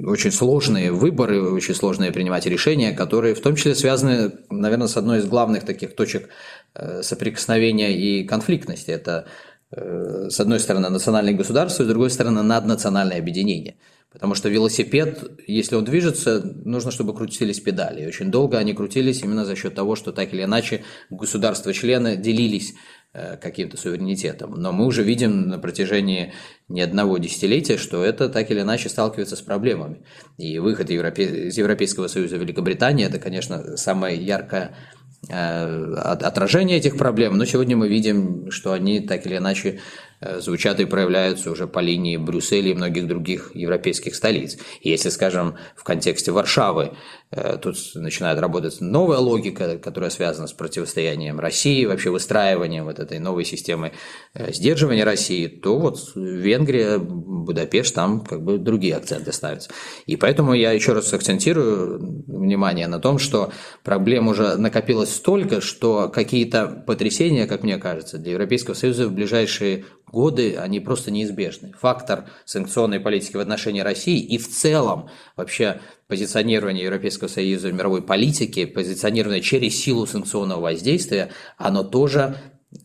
очень 0.05 0.31
сложные 0.31 0.91
выборы, 0.91 1.41
очень 1.51 1.73
сложные 1.73 2.11
принимать 2.11 2.45
решения, 2.45 2.91
которые 2.91 3.33
в 3.33 3.41
том 3.41 3.55
числе 3.55 3.75
связаны, 3.75 4.31
наверное, 4.49 4.87
с 4.87 4.95
одной 4.97 5.17
из 5.17 5.25
главных 5.25 5.65
таких 5.65 5.95
точек 5.95 6.29
э, 6.75 7.01
соприкосновения 7.01 7.97
и 7.97 8.23
конфликтности. 8.23 8.91
Это, 8.91 9.25
э, 9.71 10.27
с 10.29 10.39
одной 10.39 10.59
стороны, 10.59 10.89
национальное 10.89 11.33
государство, 11.33 11.83
с 11.83 11.87
другой 11.87 12.11
стороны, 12.11 12.43
наднациональное 12.43 13.17
объединение– 13.17 13.75
Потому 14.11 14.35
что 14.35 14.49
велосипед, 14.49 15.39
если 15.47 15.75
он 15.75 15.85
движется, 15.85 16.41
нужно, 16.65 16.91
чтобы 16.91 17.15
крутились 17.15 17.61
педали. 17.61 18.03
И 18.03 18.07
очень 18.07 18.29
долго 18.29 18.57
они 18.57 18.73
крутились 18.73 19.21
именно 19.21 19.45
за 19.45 19.55
счет 19.55 19.73
того, 19.73 19.95
что 19.95 20.11
так 20.11 20.33
или 20.33 20.43
иначе 20.43 20.83
государства-члены 21.09 22.17
делились 22.17 22.73
э, 23.13 23.37
каким-то 23.37 23.77
суверенитетом. 23.77 24.55
Но 24.55 24.73
мы 24.73 24.85
уже 24.85 25.03
видим 25.03 25.47
на 25.47 25.59
протяжении 25.59 26.33
не 26.67 26.81
одного 26.81 27.19
десятилетия, 27.19 27.77
что 27.77 28.03
это 28.03 28.27
так 28.27 28.51
или 28.51 28.59
иначе 28.59 28.89
сталкивается 28.89 29.37
с 29.37 29.41
проблемами. 29.41 30.03
И 30.37 30.59
выход 30.59 30.89
Европе... 30.89 31.47
из 31.47 31.57
Европейского 31.57 32.07
Союза 32.07 32.35
Великобритании– 32.35 33.05
это, 33.07 33.17
конечно, 33.17 33.77
самое 33.77 34.21
яркое 34.21 34.75
э, 35.29 35.93
отражение 35.95 36.77
этих 36.77 36.97
проблем, 36.97 37.37
но 37.37 37.45
сегодня 37.45 37.77
мы 37.77 37.87
видим, 37.87 38.51
что 38.51 38.73
они 38.73 38.99
так 38.99 39.25
или 39.25 39.37
иначе 39.37 39.79
звучат 40.21 40.79
и 40.79 40.85
проявляются 40.85 41.51
уже 41.51 41.67
по 41.67 41.79
линии 41.79 42.17
Брюсселя 42.17 42.71
и 42.71 42.75
многих 42.75 43.07
других 43.07 43.51
европейских 43.55 44.15
столиц. 44.15 44.57
Если, 44.81 45.09
скажем, 45.09 45.55
в 45.75 45.83
контексте 45.83 46.31
Варшавы 46.31 46.93
тут 47.61 47.77
начинает 47.95 48.39
работать 48.39 48.81
новая 48.81 49.19
логика, 49.19 49.77
которая 49.77 50.09
связана 50.09 50.47
с 50.47 50.53
противостоянием 50.53 51.39
России, 51.39 51.85
вообще 51.85 52.09
выстраиванием 52.09 52.85
вот 52.85 52.99
этой 52.99 53.19
новой 53.19 53.45
системы 53.45 53.93
сдерживания 54.35 55.03
России, 55.03 55.47
то 55.47 55.79
вот 55.79 55.99
Венгрия, 56.15 56.97
Будапешт, 56.97 57.95
там 57.95 58.21
как 58.21 58.43
бы 58.43 58.57
другие 58.57 58.95
акценты 58.95 59.31
ставятся. 59.31 59.69
И 60.05 60.15
поэтому 60.15 60.53
я 60.53 60.71
еще 60.71 60.93
раз 60.93 61.13
акцентирую 61.13 62.23
внимание 62.27 62.87
на 62.87 62.99
том, 62.99 63.17
что 63.17 63.51
проблем 63.83 64.27
уже 64.27 64.57
накопилось 64.57 65.13
столько, 65.13 65.61
что 65.61 66.09
какие-то 66.09 66.83
потрясения, 66.85 67.47
как 67.47 67.63
мне 67.63 67.77
кажется, 67.77 68.17
для 68.17 68.33
Европейского 68.33 68.73
Союза 68.73 69.07
в 69.07 69.13
ближайшие 69.13 69.85
годы, 70.07 70.57
они 70.57 70.79
просто 70.79 71.09
неизбежны. 71.09 71.73
Фактор 71.79 72.25
санкционной 72.45 72.99
политики 72.99 73.37
в 73.37 73.39
отношении 73.39 73.81
России 73.81 74.19
и 74.19 74.37
в 74.37 74.49
целом 74.49 75.09
вообще 75.37 75.79
позиционирование 76.11 76.83
Европейского 76.83 77.29
Союза 77.29 77.69
в 77.69 77.73
мировой 77.73 78.01
политике, 78.01 78.67
позиционирование 78.67 79.41
через 79.41 79.81
силу 79.81 80.05
санкционного 80.05 80.59
воздействия, 80.59 81.29
оно 81.57 81.83
тоже 81.83 82.35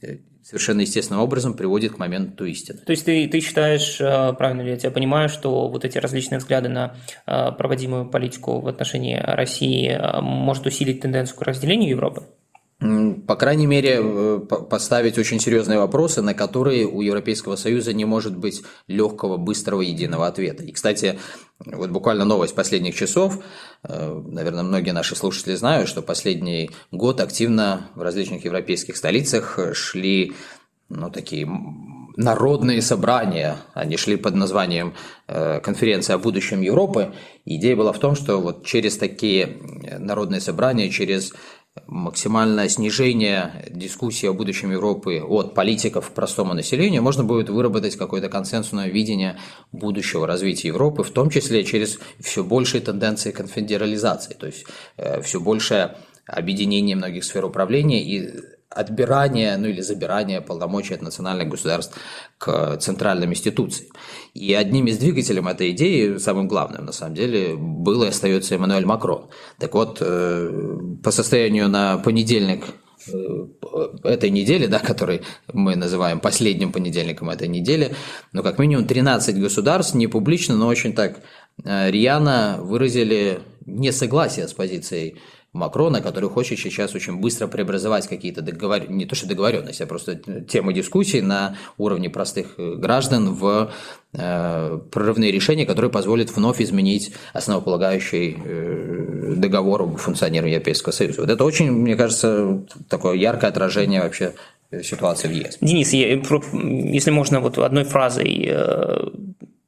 э, 0.01 0.19
совершенно 0.45 0.83
естественным 0.83 1.21
образом 1.21 1.55
приводит 1.55 1.95
к 1.95 1.99
моменту 1.99 2.45
истины. 2.45 2.79
То 2.87 2.93
есть 2.93 3.05
ты, 3.05 3.27
ты 3.27 3.41
считаешь, 3.41 4.01
э, 4.01 4.33
правильно 4.35 4.63
ли 4.63 4.71
я 4.71 4.77
тебя 4.77 4.93
понимаю, 4.93 5.29
что 5.29 5.67
вот 5.67 5.85
эти 5.85 5.99
различные 5.99 6.39
взгляды 6.39 6.69
на 6.69 6.95
э, 7.27 7.51
проводимую 7.59 8.09
политику 8.09 8.61
в 8.61 8.69
отношении 8.69 9.17
России 9.17 10.01
может 10.23 10.65
усилить 10.65 11.01
тенденцию 11.01 11.37
к 11.37 11.43
разделению 11.43 11.91
Европы? 11.91 12.23
По 12.79 13.37
крайней 13.37 13.67
мере, 13.67 14.39
поставить 14.39 15.17
очень 15.17 15.41
серьезные 15.41 15.79
вопросы, 15.79 16.21
на 16.21 16.35
которые 16.35 16.87
у 16.87 17.01
Европейского 17.01 17.57
Союза 17.57 17.95
не 17.95 18.05
может 18.05 18.37
быть 18.37 18.63
легкого, 18.87 19.39
быстрого, 19.39 19.81
единого 19.81 20.27
ответа. 20.27 20.63
И, 20.63 20.73
кстати, 20.73 21.19
вот 21.65 21.91
буквально 21.91 22.25
новость 22.25 22.55
последних 22.55 22.95
часов. 22.95 23.39
Наверное, 23.83 24.63
многие 24.63 24.91
наши 24.91 25.17
слушатели 25.17 25.55
знают, 25.55 25.89
что 25.89 26.03
последний 26.03 26.71
год 26.93 27.21
активно 27.21 27.89
в 27.95 28.03
различных 28.03 28.45
европейских 28.45 28.97
столицах 28.97 29.59
шли 29.73 30.35
ну, 30.89 31.11
такие 31.11 31.49
народные 32.17 32.83
собрания. 32.83 33.57
Они 33.75 33.97
шли 33.97 34.17
под 34.17 34.35
названием 34.35 34.95
«Конференция 35.27 36.17
о 36.17 36.19
будущем 36.19 36.61
Европы». 36.61 37.13
Идея 37.45 37.77
была 37.77 37.93
в 37.93 37.99
том, 37.99 38.15
что 38.15 38.39
вот 38.41 38.65
через 38.65 38.97
такие 38.97 39.59
народные 39.99 40.41
собрания, 40.41 40.91
через 40.91 41.33
максимальное 41.87 42.69
снижение 42.69 43.67
дискуссии 43.71 44.27
о 44.27 44.33
будущем 44.33 44.73
Европы 44.73 45.23
от 45.23 45.55
политиков 45.55 46.11
к 46.11 46.13
простому 46.13 46.55
населению, 46.55 47.03
можно 47.03 47.25
будет 47.25 47.49
выработать 47.49 47.97
какое-то 47.97 48.29
консенсусное 48.29 48.89
видение 48.89 49.39
будущего 49.73 50.27
развития 50.27 50.69
Европы, 50.69 51.03
в 51.03 51.11
том 51.11 51.31
числе 51.31 51.65
через 51.65 51.99
все 52.21 52.43
большие 52.43 52.81
тенденции 52.81 53.31
конфедерализации, 53.31 54.35
то 54.35 54.47
есть 54.47 54.67
э, 54.97 55.21
все 55.23 55.41
большее 55.41 55.97
объединение 56.27 56.97
многих 56.97 57.25
сфер 57.25 57.45
управления 57.45 58.03
и 58.03 58.56
отбирание, 58.71 59.57
ну 59.57 59.69
или 59.69 59.81
забирание 59.81 60.41
полномочий 60.41 60.95
от 60.95 61.03
национальных 61.03 61.49
государств 61.49 61.97
к 62.39 62.77
центральным 62.79 63.31
институциям. 63.31 63.91
И 64.35 64.53
одним 64.55 64.87
из 64.87 64.99
двигателей 64.99 65.43
этой 65.43 65.71
идеи, 65.71 66.19
самым 66.19 66.49
главным 66.49 66.85
на 66.85 66.93
самом 66.93 67.15
деле, 67.15 67.57
был 67.57 68.03
и 68.03 68.09
остается 68.09 68.55
Эммануэль 68.55 68.85
Макрон. 68.85 69.31
Так 69.59 69.75
вот, 69.75 69.99
э, 70.01 70.79
по 71.03 71.11
состоянию 71.11 71.69
на 71.69 71.99
понедельник 71.99 72.65
э, 73.09 73.47
этой 74.05 74.31
недели, 74.31 74.67
да, 74.67 74.79
который 74.79 75.23
мы 75.53 75.77
называем 75.77 76.21
последним 76.21 76.73
понедельником 76.73 77.31
этой 77.31 77.49
недели, 77.49 77.95
но 78.33 78.43
как 78.43 78.59
минимум 78.59 78.87
13 78.87 79.41
государств 79.41 79.95
не 79.95 80.09
публично, 80.09 80.57
но 80.57 80.67
очень 80.67 80.93
так 80.93 81.21
э, 81.65 81.91
рьяно 81.91 82.59
выразили 82.61 83.41
несогласие 83.65 84.47
с 84.49 84.53
позицией 84.53 85.17
Макрона, 85.57 86.01
который 86.01 86.31
хочет 86.31 86.59
сейчас 86.59 86.95
очень 86.95 87.21
быстро 87.21 87.47
преобразовать 87.49 88.07
какие-то 88.07 88.43
договор... 88.43 88.89
не 88.89 89.07
то 89.07 89.15
что 89.15 89.27
договоренности, 89.27 89.83
а 89.83 89.87
просто 89.87 90.17
темы 90.49 90.73
дискуссий 90.73 91.21
на 91.21 91.57
уровне 91.79 92.11
простых 92.11 92.55
э, 92.59 92.75
граждан 92.77 93.35
в 93.35 93.73
э, 94.13 94.79
прорывные 94.91 95.33
решения, 95.33 95.67
которые 95.67 95.91
позволят 95.91 96.35
вновь 96.37 96.61
изменить 96.61 97.13
основополагающий 97.33 98.37
э, 98.45 99.35
договор 99.37 99.83
об 99.83 99.97
функционировании 99.97 100.55
Европейского 100.55 100.93
Союза. 100.93 101.23
Вот 101.23 101.31
это 101.31 101.45
очень, 101.45 101.71
мне 101.73 101.97
кажется, 101.97 102.65
такое 102.89 103.17
яркое 103.17 103.51
отражение 103.51 104.03
вообще 104.03 104.35
ситуации 104.83 105.29
в 105.29 105.33
ЕС. 105.33 105.59
Денис, 105.61 105.93
если 105.93 107.11
можно 107.11 107.41
вот 107.41 107.59
одной 107.59 107.85
фразой 107.85 108.53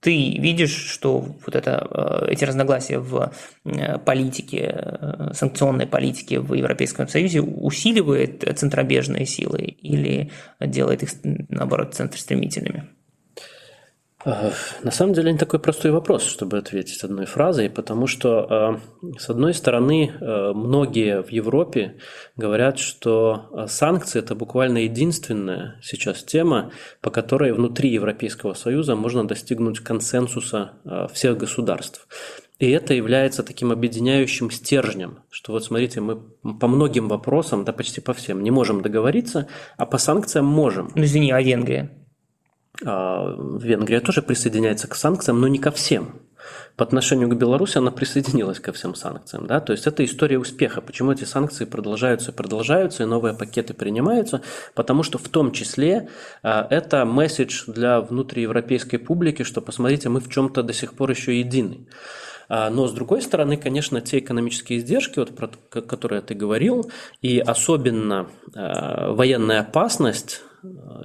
ты 0.00 0.38
видишь, 0.38 0.74
что 0.74 1.18
вот 1.18 1.56
это, 1.56 1.86
э, 1.90 2.32
эти 2.32 2.44
разногласия 2.44 2.98
в 2.98 3.32
э, 3.64 3.98
политике, 3.98 4.74
э, 4.76 5.30
санкционной 5.34 5.86
политике 5.86 6.38
в 6.38 6.54
Европейском 6.54 7.08
Союзе 7.08 7.40
усиливает 7.40 8.44
центробежные 8.56 9.26
силы 9.26 9.62
или 9.62 10.30
делает 10.60 11.02
их, 11.02 11.10
наоборот, 11.48 11.94
центростремительными? 11.94 12.88
Э, 14.28 14.50
на 14.82 14.90
самом 14.90 15.14
деле 15.14 15.32
не 15.32 15.38
такой 15.38 15.58
простой 15.58 15.90
вопрос, 15.90 16.24
чтобы 16.24 16.58
ответить 16.58 17.02
одной 17.02 17.24
фразой, 17.24 17.70
потому 17.70 18.06
что, 18.06 18.80
э, 19.02 19.18
с 19.18 19.30
одной 19.30 19.54
стороны, 19.54 20.12
э, 20.20 20.52
многие 20.54 21.22
в 21.22 21.30
Европе 21.30 21.96
говорят, 22.36 22.78
что 22.78 23.66
санкции– 23.68 24.18
это 24.20 24.34
буквально 24.34 24.78
единственная 24.78 25.80
сейчас 25.82 26.22
тема, 26.22 26.70
по 27.00 27.10
которой 27.10 27.52
внутри 27.52 27.90
Европейского 27.90 28.52
Союза 28.54 28.96
можно 28.96 29.26
достигнуть 29.26 29.80
консенсуса 29.80 30.72
всех 31.12 31.38
государств. 31.38 32.06
И 32.58 32.70
это 32.70 32.92
является 32.92 33.42
таким 33.42 33.70
объединяющим 33.70 34.50
стержнем, 34.50 35.20
что 35.30 35.52
вот 35.52 35.64
смотрите, 35.64 36.00
мы 36.00 36.16
по 36.58 36.66
многим 36.66 37.08
вопросам, 37.08 37.64
да 37.64 37.72
почти 37.72 38.00
по 38.00 38.12
всем, 38.12 38.42
не 38.42 38.50
можем 38.50 38.82
договориться, 38.82 39.46
а 39.76 39.86
по 39.86 39.98
санкциям 39.98 40.46
можем. 40.46 40.90
Ну 40.94 41.04
извини, 41.04 41.30
а 41.30 41.40
Венгрия? 41.40 41.90
А, 42.84 43.34
Венгрия 43.60 44.00
тоже 44.00 44.22
присоединяется 44.22 44.88
к 44.88 44.94
санкциям, 44.94 45.40
но 45.40 45.48
не 45.48 45.58
ко 45.58 45.70
всем. 45.70 46.20
По 46.76 46.84
отношению 46.84 47.28
к 47.28 47.36
Беларуси 47.36 47.78
она 47.78 47.90
присоединилась 47.90 48.60
ко 48.60 48.72
всем 48.72 48.94
санкциям. 48.94 49.46
Да? 49.46 49.60
То 49.60 49.72
есть 49.72 49.86
это 49.86 50.04
история 50.04 50.38
успеха. 50.38 50.80
Почему 50.80 51.12
эти 51.12 51.24
санкции 51.24 51.64
продолжаются 51.64 52.30
и 52.30 52.34
продолжаются, 52.34 53.02
и 53.02 53.06
новые 53.06 53.34
пакеты 53.34 53.74
принимаются? 53.74 54.42
Потому 54.74 55.02
что 55.02 55.18
в 55.18 55.28
том 55.28 55.50
числе 55.52 56.08
а, 56.42 56.66
это 56.70 57.04
месседж 57.04 57.64
для 57.66 58.00
внутриевропейской 58.00 58.98
публики, 58.98 59.42
что 59.42 59.60
посмотрите, 59.60 60.08
мы 60.08 60.20
в 60.20 60.30
чем-то 60.30 60.62
до 60.62 60.72
сих 60.72 60.94
пор 60.94 61.10
еще 61.10 61.38
едины. 61.38 61.88
А, 62.48 62.70
но 62.70 62.86
с 62.86 62.92
другой 62.92 63.22
стороны, 63.22 63.56
конечно, 63.56 64.00
те 64.00 64.20
экономические 64.20 64.78
издержки, 64.78 65.18
вот, 65.18 65.34
про 65.36 65.48
которые 65.80 66.22
ты 66.22 66.34
говорил, 66.34 66.90
и 67.20 67.40
особенно 67.40 68.28
военная 68.54 69.60
опасность, 69.60 70.42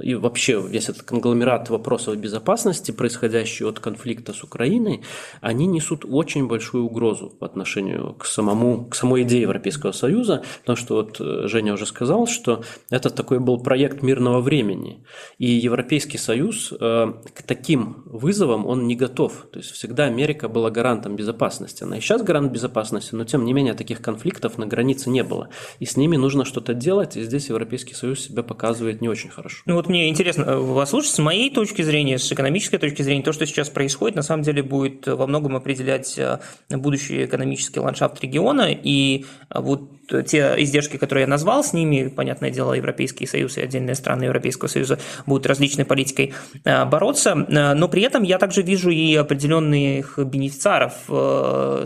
и 0.01 0.15
вообще 0.15 0.61
весь 0.61 0.89
этот 0.89 1.03
конгломерат 1.03 1.69
вопросов 1.69 2.17
безопасности, 2.17 2.91
происходящий 2.91 3.65
от 3.65 3.79
конфликта 3.79 4.33
с 4.33 4.43
Украиной, 4.43 5.03
они 5.41 5.67
несут 5.67 6.05
очень 6.05 6.47
большую 6.47 6.85
угрозу 6.85 7.29
по 7.29 7.45
отношению 7.45 8.13
к, 8.13 8.25
самому, 8.25 8.85
к 8.85 8.95
самой 8.95 9.23
идее 9.23 9.41
Европейского 9.41 9.91
Союза, 9.91 10.43
потому 10.61 10.75
что 10.75 10.95
вот 10.95 11.17
э, 11.19 11.47
Женя 11.47 11.73
уже 11.73 11.85
сказал, 11.85 12.25
что 12.25 12.63
это 12.89 13.09
такой 13.09 13.39
был 13.39 13.61
проект 13.61 14.01
мирного 14.01 14.41
времени, 14.41 15.03
и 15.37 15.45
Европейский 15.45 16.17
Союз 16.17 16.71
э, 16.71 17.13
к 17.33 17.43
таким 17.43 18.03
вызовам 18.05 18.65
он 18.65 18.87
не 18.87 18.95
готов. 18.95 19.47
То 19.51 19.59
есть 19.59 19.71
всегда 19.71 20.05
Америка 20.05 20.49
была 20.49 20.71
гарантом 20.71 21.15
безопасности. 21.15 21.83
Она 21.83 21.97
и 21.97 22.01
сейчас 22.01 22.23
гарант 22.23 22.51
безопасности, 22.51 23.13
но 23.13 23.23
тем 23.23 23.45
не 23.45 23.53
менее 23.53 23.75
таких 23.75 24.01
конфликтов 24.01 24.57
на 24.57 24.65
границе 24.65 25.09
не 25.09 25.23
было. 25.23 25.49
И 25.79 25.85
с 25.85 25.95
ними 25.95 26.17
нужно 26.17 26.43
что-то 26.43 26.73
делать, 26.73 27.17
и 27.17 27.23
здесь 27.23 27.49
Европейский 27.49 27.93
Союз 27.93 28.21
себя 28.21 28.41
показывает 28.41 29.01
не 29.01 29.09
очень 29.09 29.29
хорошо 29.29 29.42
хорошо. 29.43 29.61
Ну 29.65 29.75
вот 29.75 29.87
мне 29.87 30.09
интересно 30.09 30.43
э, 30.43 30.57
вас 30.57 30.89
слушать. 30.89 31.11
С 31.11 31.19
моей 31.19 31.49
точки 31.49 31.81
зрения, 31.81 32.17
с 32.17 32.31
экономической 32.31 32.77
точки 32.77 33.01
зрения, 33.01 33.23
то, 33.23 33.33
что 33.33 33.45
сейчас 33.45 33.69
происходит, 33.69 34.15
на 34.15 34.23
самом 34.23 34.43
деле 34.43 34.63
будет 34.63 35.05
во 35.05 35.27
многом 35.27 35.55
определять 35.55 36.17
э, 36.17 36.39
будущий 36.69 37.25
экономический 37.25 37.79
ландшафт 37.79 38.21
региона. 38.21 38.69
И 38.71 39.25
э, 39.49 39.59
вот 39.59 39.91
те 40.07 40.55
издержки, 40.57 40.97
которые 40.97 41.23
я 41.23 41.27
назвал, 41.27 41.63
с 41.63 41.73
ними, 41.73 42.07
понятное 42.07 42.49
дело, 42.49 42.73
Европейский 42.73 43.25
Союз 43.25 43.57
и 43.57 43.61
отдельные 43.61 43.95
страны 43.95 44.25
Европейского 44.25 44.67
Союза 44.67 44.99
будут 45.25 45.45
различной 45.45 45.85
политикой 45.85 46.33
бороться. 46.63 47.35
Но 47.35 47.87
при 47.87 48.03
этом 48.03 48.23
я 48.23 48.37
также 48.37 48.61
вижу 48.61 48.89
и 48.89 49.15
определенных 49.15 50.19
бенефициаров 50.19 50.93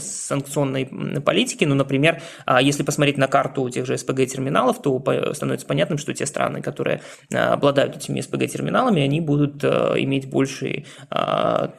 санкционной 0.02 0.86
политики. 1.22 1.66
Ну, 1.66 1.76
например, 1.76 2.22
если 2.62 2.84
посмотреть 2.84 3.18
на 3.18 3.28
карту 3.28 3.70
тех 3.70 3.86
же 3.86 3.98
СПГ-терминалов, 3.98 4.82
то 4.82 5.04
становится 5.34 5.68
понятным, 5.68 5.98
что 5.98 6.14
те 6.14 6.26
страны, 6.26 6.62
которые 6.62 7.02
обладают 7.34 7.96
этими 7.96 8.22
СПГ-терминалами, 8.22 9.02
они 9.02 9.22
будут 9.22 9.64
э, 9.64 9.94
иметь 9.98 10.30
больший, 10.30 10.86
э, 11.10 11.16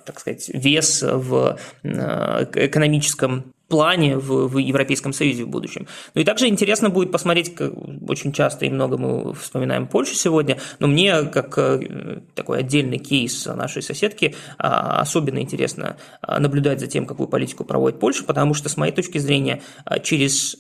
так 0.05 0.21
сказать, 0.21 0.51
вес 0.53 1.03
в 1.03 1.59
э, 1.83 2.47
экономическом 2.55 3.53
плане 3.69 4.17
в, 4.17 4.49
в 4.49 4.59
Европейском 4.59 5.13
Союзе 5.13 5.45
в 5.45 5.49
будущем. 5.49 5.87
Ну 6.15 6.23
и 6.23 6.25
также 6.25 6.49
интересно 6.49 6.91
будет 6.91 7.13
посмотреть, 7.13 7.55
как 7.55 7.73
очень 8.09 8.33
часто 8.33 8.67
и 8.67 8.71
много 8.71 8.97
мы 8.97 9.35
вспоминаем 9.35 9.87
Польшу 9.87 10.15
сегодня, 10.15 10.59
но 10.79 10.87
мне, 10.87 11.25
как 11.25 11.59
э, 11.59 12.21
такой 12.35 12.61
отдельный 12.61 12.99
кейс 12.99 13.47
нашей 13.47 13.83
соседки, 13.83 14.35
а, 14.59 15.01
особенно 15.01 15.41
интересно 15.41 15.97
а, 16.23 16.41
наблюдать 16.41 16.81
за 16.81 16.87
тем, 16.87 17.07
какую 17.07 17.29
политику 17.29 17.65
проводит 17.65 18.01
Польша, 18.01 18.25
потому 18.25 18.55
что, 18.55 18.69
с 18.69 18.77
моей 18.77 18.93
точки 18.93 19.19
зрения, 19.19 19.63
а, 19.85 19.99
через 19.99 20.57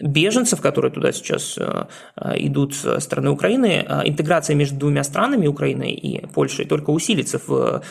беженцев, 0.00 0.60
которые 0.60 0.92
туда 0.92 1.12
сейчас 1.12 1.58
идут 2.36 2.74
со 2.74 3.00
стороны 3.00 3.30
Украины, 3.30 3.84
интеграция 4.04 4.54
между 4.54 4.76
двумя 4.76 5.04
странами, 5.04 5.46
Украиной 5.46 5.92
и 5.92 6.26
Польшей, 6.26 6.66
только 6.66 6.90
усилится 6.90 7.40
в 7.44 7.82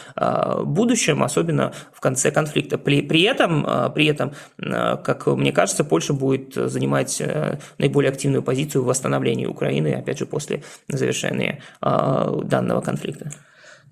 будущем, 0.63 1.23
особенно 1.23 1.73
в 1.93 1.99
конце 1.99 2.31
конфликта. 2.31 2.77
При, 2.77 3.01
при 3.01 3.23
этом, 3.23 3.65
при 3.93 4.05
этом 4.05 4.20
этом, 4.21 4.33
э, 4.57 4.97
как 5.03 5.27
мне 5.27 5.51
кажется, 5.51 5.83
Польша 5.83 6.13
будет 6.13 6.53
занимать 6.53 7.19
э, 7.19 7.57
наиболее 7.77 8.11
активную 8.11 8.43
позицию 8.43 8.83
в 8.83 8.85
восстановлении 8.85 9.45
Украины, 9.45 9.93
опять 9.93 10.19
же, 10.19 10.25
после 10.25 10.63
завершения 10.87 11.61
э, 11.81 12.41
данного 12.43 12.81
конфликта. 12.81 13.31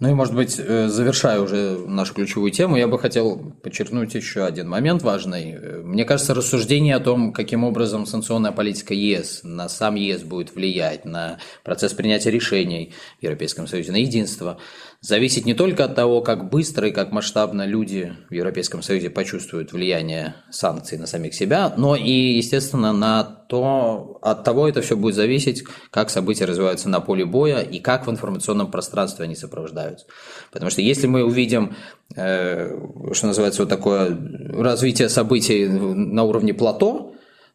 Ну 0.01 0.09
и, 0.09 0.13
может 0.13 0.33
быть, 0.33 0.51
завершая 0.51 1.41
уже 1.41 1.77
нашу 1.85 2.13
ключевую 2.13 2.51
тему, 2.51 2.77
я 2.77 2.87
бы 2.87 2.97
хотел 2.97 3.37
подчеркнуть 3.61 4.15
еще 4.15 4.45
один 4.45 4.69
момент 4.69 5.01
важный. 5.01 5.83
Мне 5.83 6.05
кажется, 6.05 6.33
рассуждение 6.33 6.95
о 6.95 7.01
том, 7.01 7.33
каким 7.33 7.65
образом 7.65 8.05
санкционная 8.05 8.53
политика 8.53 8.93
ЕС 8.93 9.41
на 9.43 9.67
сам 9.67 9.95
ЕС 9.95 10.21
будет 10.21 10.55
влиять 10.55 11.03
на 11.03 11.39
процесс 11.65 11.91
принятия 11.91 12.31
решений 12.31 12.93
в 13.19 13.23
Европейском 13.23 13.67
Союзе, 13.67 13.91
на 13.91 13.97
единство– 13.97 14.57
зависит 15.01 15.45
не 15.45 15.53
только 15.53 15.85
от 15.85 15.95
того, 15.95 16.21
как 16.21 16.49
быстро 16.49 16.89
и 16.89 16.91
как 16.91 17.11
масштабно 17.11 17.65
люди 17.65 18.13
в 18.29 18.33
Европейском 18.33 18.81
Союзе 18.81 19.09
почувствуют 19.09 19.71
влияние 19.71 20.35
санкций 20.49 20.97
на 20.97 21.07
самих 21.07 21.33
себя, 21.33 21.73
но 21.77 21.95
и, 21.95 22.11
естественно, 22.11 22.91
на 22.91 23.23
то, 23.23 24.19
от 24.21 24.43
того 24.43 24.67
это 24.67 24.81
все 24.81 24.97
будет 24.97 25.15
зависеть, 25.15 25.63
как 25.89 26.09
события 26.09 26.45
развиваются 26.45 26.89
на 26.89 26.99
поле 26.99 27.25
боя 27.25 27.61
и 27.61 27.79
как 27.79 28.07
в 28.07 28.11
информационном 28.11 28.69
пространстве 28.69 29.23
они 29.23 29.35
сопровождаются. 29.35 30.05
Потому 30.51 30.69
что 30.69 30.81
если 30.81 31.07
мы 31.07 31.23
увидим, 31.23 31.75
э, 32.15 32.69
что 33.13 33.27
называется, 33.27 33.61
вот 33.61 33.69
такое 33.69 34.17
развитие 34.49 35.07
событий 35.07 35.67
на 35.67 36.23
уровне 36.23 36.53
плато, 36.53 37.08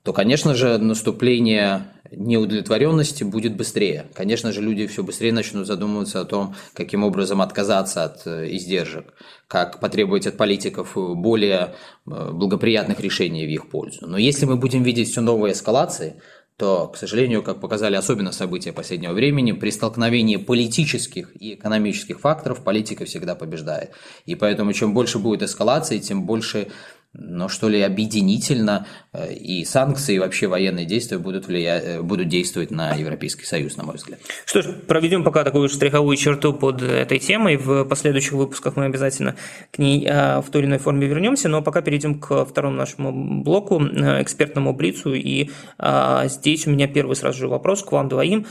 то, 0.05 0.12
конечно 0.12 0.55
же, 0.55 0.77
наступление 0.77 1.87
неудовлетворенности 2.11 3.25
будет 3.25 3.57
быстрее. 3.57 4.07
Конечно 4.12 4.53
же, 4.53 4.61
люди 4.61 4.87
все 4.87 5.03
быстрее 5.03 5.33
начнут 5.33 5.67
задумываться 5.67 6.21
о 6.21 6.27
том, 6.27 6.55
каким 6.75 7.05
образом 7.05 7.40
отказаться 7.40 8.05
от 8.05 8.27
э, 8.27 8.55
издержек, 8.55 9.14
как 9.49 9.81
потребовать 9.81 10.27
от 10.27 10.37
политиков 10.37 10.93
более 10.95 11.75
э, 12.07 12.31
благоприятных 12.33 13.01
решений 13.01 13.47
в 13.47 13.51
их 13.51 13.71
пользу. 13.71 14.07
Но 14.07 14.19
если 14.19 14.45
мы 14.45 14.57
будем 14.57 14.83
видеть 14.83 15.09
все 15.11 15.23
новые 15.23 15.55
эскалации, 15.55 16.21
то, 16.59 16.87
к 16.87 16.97
сожалению, 16.99 17.43
как 17.43 17.61
показали 17.61 17.97
особенно 17.97 18.31
события 18.31 18.73
последнего 18.73 19.12
времени, 19.12 19.53
при 19.53 19.71
столкновении 19.71 20.37
политических 20.37 21.35
и 21.40 21.55
экономических 21.55 22.21
факторов 22.21 22.62
политика 22.62 23.07
всегда 23.07 23.35
побеждает. 23.35 23.90
И 24.27 24.35
поэтому 24.35 24.73
чем 24.75 24.95
больше 24.95 25.19
будет 25.19 25.43
эскалации, 25.43 25.99
тем 25.99 26.27
больше 26.27 26.69
но 27.14 27.48
что 27.48 27.68
ли 27.68 27.81
объединительно 27.81 28.87
э, 29.12 29.33
и 29.35 29.64
санкции, 29.64 30.16
и 30.16 30.18
вообще 30.18 30.48
военные 30.48 30.85
действия 30.85 31.18
будут, 31.18 31.46
влия... 31.46 31.81
Э, 31.81 32.03
будут 32.03 32.29
действовать 32.29 32.70
на 32.70 32.92
Европейский 32.94 33.44
Союз, 33.44 33.77
на 33.77 33.85
мой 33.85 33.96
взгляд. 33.96 34.18
Что 34.44 34.62
ж, 34.62 34.66
проведем 34.87 35.22
пока 35.22 35.44
такую 35.44 35.68
штриховую 35.68 36.16
черту 36.16 36.53
под 36.53 36.83
этой 36.83 37.20
темой. 37.20 37.57
В 37.57 37.85
последующих 37.85 38.33
выпусках 38.33 38.77
мы 38.77 38.87
обязательно 38.87 39.37
к 39.70 39.79
ней 39.79 40.07
а, 40.11 40.42
в 40.42 40.50
той 40.50 40.62
или 40.62 40.68
иной 40.68 40.79
форме 40.79 41.07
вернемся, 41.07 41.48
но 41.48 41.62
пока 41.62 41.83
перейдем 41.83 42.18
к 42.18 42.44
второму 42.44 42.77
нашему 42.77 43.42
блоку, 43.42 43.81
э, 43.81 44.22
экспертному 44.22 44.72
блицу. 44.72 45.14
И 45.14 45.50
а, 45.79 46.27
здесь 46.27 46.66
у 46.66 46.70
меня 46.70 46.88
первый 46.88 47.14
сразу 47.14 47.38
же 47.38 47.48
вопрос 47.48 47.83
к 47.83 47.92
вам 47.92 48.09
двоим. 48.09 48.46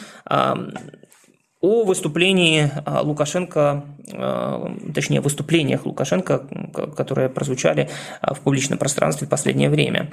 О 1.63 1.85
выступлении 1.85 2.69
а, 2.83 3.03
Лукашенко, 3.03 3.85
а, 4.11 4.75
точнее, 4.93 5.21
выступлениях 5.21 5.85
Лукашенко, 5.85 6.45
которые 6.93 7.29
прозвучали 7.29 7.89
а, 8.19 8.33
в 8.33 8.41
публичном 8.41 8.77
пространстве 8.77 9.27
в 9.27 9.29
последнее 9.29 9.69
время. 9.69 10.11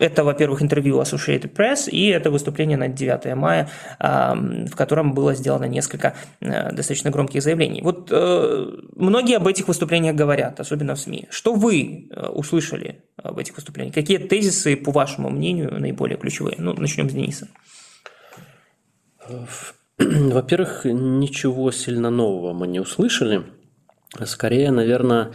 Это, 0.00 0.24
во-первых, 0.24 0.60
интервью 0.60 1.00
Associated 1.00 1.52
Press, 1.54 1.88
и 1.88 2.08
это 2.08 2.32
выступление 2.32 2.76
на 2.76 2.88
9 2.88 3.36
мая, 3.36 3.68
в 4.00 4.74
котором 4.74 5.12
было 5.12 5.36
сделано 5.36 5.66
несколько 5.66 6.14
достаточно 6.40 7.12
громких 7.12 7.40
заявлений. 7.40 7.80
Вот 7.80 8.08
э, 8.10 8.66
многие 8.96 9.36
об 9.36 9.46
этих 9.46 9.68
выступлениях 9.68 10.16
говорят, 10.16 10.58
особенно 10.58 10.96
в 10.96 10.98
СМИ. 10.98 11.28
Что 11.30 11.54
вы 11.54 12.08
э, 12.10 12.26
услышали 12.26 13.04
об 13.22 13.38
этих 13.38 13.54
выступлениях? 13.54 13.94
Какие 13.94 14.18
тезисы, 14.18 14.74
по 14.74 14.90
вашему 14.90 15.30
мнению, 15.30 15.78
наиболее 15.78 16.18
ключевые? 16.18 16.56
Ну, 16.58 16.74
начнем 16.74 17.08
с 17.08 17.12
Дениса. 17.12 17.46
Во-первых, 19.98 20.84
ничего 20.84 21.70
сильно 21.70 22.10
нового 22.10 22.52
мы 22.52 22.66
не 22.66 22.80
услышали. 22.80 23.44
Скорее, 24.24 24.70
наверное, 24.70 25.32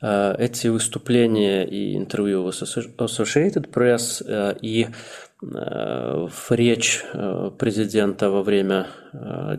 э, 0.00 0.34
эти 0.38 0.68
выступления 0.68 1.64
и 1.64 1.96
интервью 1.96 2.42
в 2.42 2.48
Associated 2.48 3.70
Press 3.70 4.22
э, 4.26 4.56
и 4.62 4.86
э, 5.42 6.28
речь 6.50 7.04
президента 7.58 8.30
во 8.30 8.42
время 8.42 8.86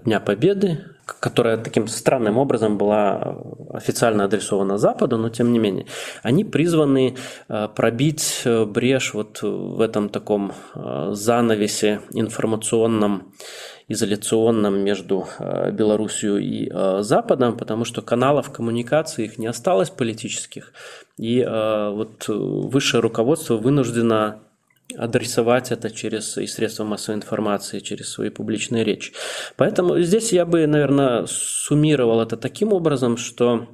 Дня 0.06 0.20
Победы, 0.20 0.86
которая 1.06 1.58
таким 1.58 1.88
странным 1.88 2.38
образом 2.38 2.78
была 2.78 3.38
официально 3.74 4.26
адресована 4.26 4.78
Западу, 4.78 5.18
но 5.18 5.30
тем 5.30 5.52
не 5.52 5.60
менее, 5.60 5.86
они 6.22 6.44
призваны 6.44 7.16
пробить 7.48 8.44
брешь 8.46 9.14
вот 9.16 9.42
в 9.42 9.82
этом 9.82 10.10
таком 10.10 10.54
занавесе 10.76 12.02
информационном 12.14 13.34
изоляционном 13.90 14.80
между 14.80 15.28
э, 15.40 15.72
Белоруссией 15.72 16.44
и 16.46 16.72
э, 16.72 17.00
Западом, 17.02 17.58
потому 17.58 17.86
что 17.86 18.02
каналов 18.02 18.52
коммуникации 18.52 19.26
их 19.26 19.38
не 19.40 19.48
осталось 19.48 19.90
политических. 19.90 20.74
И 21.18 21.42
э, 21.42 21.90
вот 21.90 22.28
высшее 22.28 23.02
руководство 23.02 23.58
вынуждено 23.58 24.40
адресовать 24.96 25.72
это 25.72 25.90
через 25.90 26.38
и 26.38 26.48
средства 26.48 26.84
массовой 26.84 27.18
информации, 27.18 27.80
через 27.80 28.10
свои 28.10 28.30
публичные 28.30 28.84
речи. 28.84 29.14
Поэтому 29.56 30.00
здесь 30.00 30.32
я 30.34 30.46
бы, 30.46 30.66
наверное, 30.68 31.26
суммировал 31.28 32.22
это 32.22 32.38
таким 32.38 32.74
образом, 32.74 33.18
что 33.18 33.68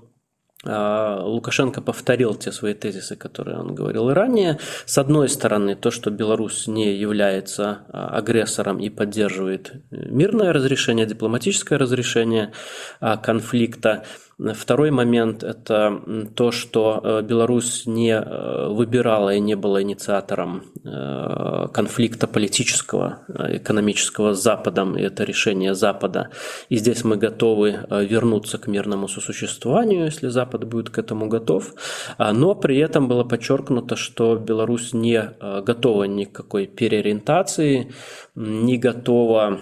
Лукашенко 0.66 1.82
повторил 1.82 2.36
те 2.36 2.52
свои 2.52 2.74
тезисы, 2.74 3.16
которые 3.16 3.60
он 3.60 3.76
говорил 3.76 4.12
ранее. 4.12 4.60
С 4.86 4.98
одной 4.98 5.30
стороны, 5.30 5.76
то, 5.76 5.92
что 5.92 6.10
Беларусь 6.10 6.68
не 6.68 6.94
является 6.94 7.86
а, 7.90 8.18
агрессором 8.18 8.80
и 8.80 8.90
поддерживает 8.90 9.74
мирное 9.92 10.54
разрешение, 10.54 11.06
дипломатическое 11.06 11.78
разрешение 11.78 12.52
а, 13.00 13.18
конфликта. 13.18 14.06
Второй 14.38 14.92
момент– 14.92 15.44
это 15.46 16.02
то, 16.36 16.52
что 16.52 17.00
э, 17.02 17.22
Беларусь 17.22 17.86
не 17.86 18.12
э, 18.12 18.68
выбирала 18.68 19.34
и 19.34 19.40
не 19.40 19.56
была 19.56 19.82
инициатором 19.82 20.64
э, 20.84 21.68
конфликта 21.72 22.28
политического, 22.28 23.20
экономического 23.30 24.34
с 24.34 24.44
Западом, 24.44 24.98
и 24.98 25.02
это 25.04 25.24
решение 25.24 25.74
Запада. 25.74 26.32
И 26.68 26.76
здесь 26.76 27.06
мы 27.06 27.16
готовы 27.16 27.80
вернуться 27.90 28.58
к 28.58 28.68
мирному 28.68 29.08
сосуществованию, 29.08 30.06
если 30.06 30.28
Запад 30.28 30.66
будет 30.66 30.90
к 30.90 30.98
этому 31.00 31.30
готов. 31.30 31.74
А, 32.18 32.34
но 32.34 32.56
при 32.56 32.78
этом 32.78 33.08
было 33.08 33.24
подчеркнуто, 33.24 33.96
что 33.96 34.36
Беларусь 34.36 34.92
не 34.92 35.32
готова 35.62 36.04
никакой 36.04 36.68
переориентации, 36.68 37.94
не 38.36 38.78
готова 38.78 39.62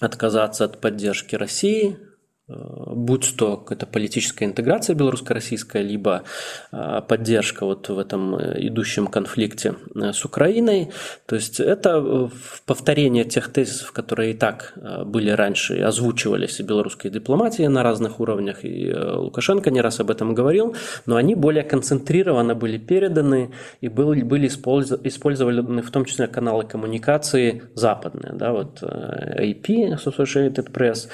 отказаться 0.00 0.66
от 0.66 0.82
поддержки 0.82 1.34
России– 1.34 1.96
будь 2.48 3.36
то 3.36 3.64
это 3.70 3.86
политическая 3.86 4.46
интеграция 4.46 4.96
белорусско-российская, 4.96 5.82
либо 5.82 6.24
э, 6.72 7.00
поддержка 7.06 7.64
вот 7.64 7.88
в 7.88 7.98
этом 7.98 8.34
э, 8.34 8.66
идущем 8.66 9.06
конфликте 9.06 9.76
с 9.94 10.24
Украиной. 10.24 10.90
То 11.26 11.36
есть 11.36 11.60
это 11.60 12.30
повторение 12.66 13.24
тех 13.24 13.52
тезисов, 13.52 13.92
которые 13.92 14.32
и 14.32 14.34
так 14.34 14.74
были 15.06 15.30
раньше 15.30 15.80
озвучивались 15.80 16.58
и 16.60 16.62
белорусской 16.62 17.10
дипломатии 17.10 17.62
на 17.62 17.82
разных 17.82 18.20
уровнях, 18.20 18.64
и 18.64 18.92
Лукашенко 18.92 19.70
не 19.70 19.80
раз 19.80 20.00
об 20.00 20.10
этом 20.10 20.34
говорил, 20.34 20.74
но 21.06 21.16
они 21.16 21.34
более 21.34 21.62
концентрированно 21.62 22.54
были 22.54 22.78
переданы 22.78 23.52
и 23.80 23.88
были, 23.88 24.22
были 24.22 24.48
использованы 24.48 25.82
в 25.82 25.90
том 25.90 26.04
числе 26.04 26.26
каналы 26.26 26.64
коммуникации 26.64 27.62
западные, 27.74 28.32
да, 28.34 28.52
вот 28.52 28.82
AP, 28.82 29.94
Associated 29.94 30.72
Press, 30.72 31.08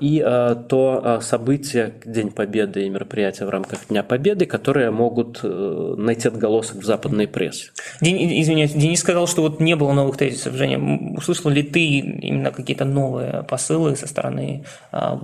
и 0.00 0.20
то 0.68 1.00
а, 1.02 1.20
события, 1.20 1.94
День 2.04 2.30
Победы 2.30 2.86
и 2.86 2.88
мероприятия 2.88 3.44
в 3.44 3.50
рамках 3.50 3.88
Дня 3.88 4.02
Победы, 4.02 4.46
которые 4.46 4.90
могут 4.90 5.40
э, 5.42 5.94
найти 5.98 6.28
отголосок 6.28 6.78
в 6.78 6.84
западной 6.84 7.28
прессе. 7.28 7.70
Ден, 8.00 8.16
извиняюсь, 8.16 8.72
Денис 8.72 9.00
сказал, 9.00 9.26
что 9.26 9.42
вот 9.42 9.60
не 9.60 9.76
было 9.76 9.92
новых 9.92 10.16
тезисов. 10.16 10.54
Женя, 10.54 10.78
услышал 11.16 11.50
ли 11.50 11.62
ты 11.62 11.84
именно 11.98 12.50
какие-то 12.50 12.84
новые 12.84 13.44
посылы 13.48 13.96
со 13.96 14.06
стороны 14.06 14.64
а, 14.90 15.18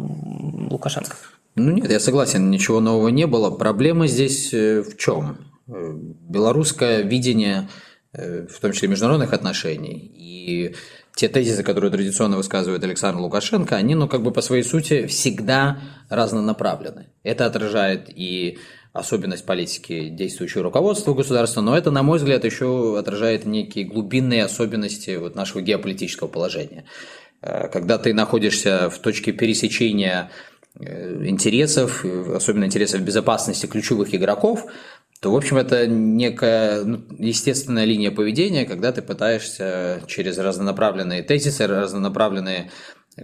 Лукашенко? 0.70 1.16
Ну 1.54 1.72
нет, 1.72 1.90
я 1.90 2.00
согласен, 2.00 2.50
ничего 2.50 2.80
нового 2.80 3.08
не 3.08 3.26
было. 3.26 3.50
Проблема 3.50 4.06
здесь 4.06 4.52
э, 4.52 4.82
в 4.82 4.96
чем? 4.96 5.38
белорусское 5.66 7.02
видение, 7.02 7.68
в 8.14 8.58
том 8.62 8.72
числе 8.72 8.88
международных 8.88 9.34
отношений, 9.34 10.10
и 10.16 10.74
те 11.18 11.28
тезисы, 11.28 11.64
которые 11.64 11.90
традиционно 11.90 12.36
высказывает 12.36 12.84
Александр 12.84 13.20
Лукашенко, 13.20 13.74
они, 13.74 13.96
ну, 13.96 14.06
как 14.06 14.22
бы 14.22 14.30
по 14.30 14.40
своей 14.40 14.62
сути 14.62 15.06
всегда 15.06 15.80
разнонаправлены. 16.08 17.08
Это 17.24 17.44
отражает 17.44 18.08
и 18.08 18.58
особенность 18.92 19.44
политики 19.44 20.10
действующего 20.10 20.62
руководства 20.62 21.14
государства, 21.14 21.60
но 21.60 21.76
это, 21.76 21.90
на 21.90 22.04
мой 22.04 22.18
взгляд, 22.18 22.44
еще 22.44 22.96
отражает 22.96 23.46
некие 23.46 23.84
глубинные 23.84 24.44
особенности 24.44 25.16
вот 25.16 25.34
нашего 25.34 25.60
геополитического 25.60 26.28
положения. 26.28 26.84
Э, 27.42 27.66
когда 27.66 27.98
ты 27.98 28.14
находишься 28.14 28.88
в 28.88 29.00
точке 29.00 29.32
пересечения 29.32 30.30
э, 30.78 31.26
интересов, 31.26 32.04
особенно 32.32 32.64
интересов 32.64 33.00
безопасности 33.00 33.66
ключевых 33.66 34.14
игроков, 34.14 34.66
то, 35.20 35.32
в 35.32 35.36
общем, 35.36 35.56
это 35.56 35.86
некая 35.86 36.84
ну, 36.84 37.02
естественная 37.18 37.84
линия 37.84 38.10
поведения, 38.10 38.64
когда 38.64 38.92
ты 38.92 39.02
пытаешься 39.02 40.02
через 40.06 40.38
разнонаправленные 40.38 41.22
тезисы, 41.22 41.66
разнонаправленные 41.66 42.70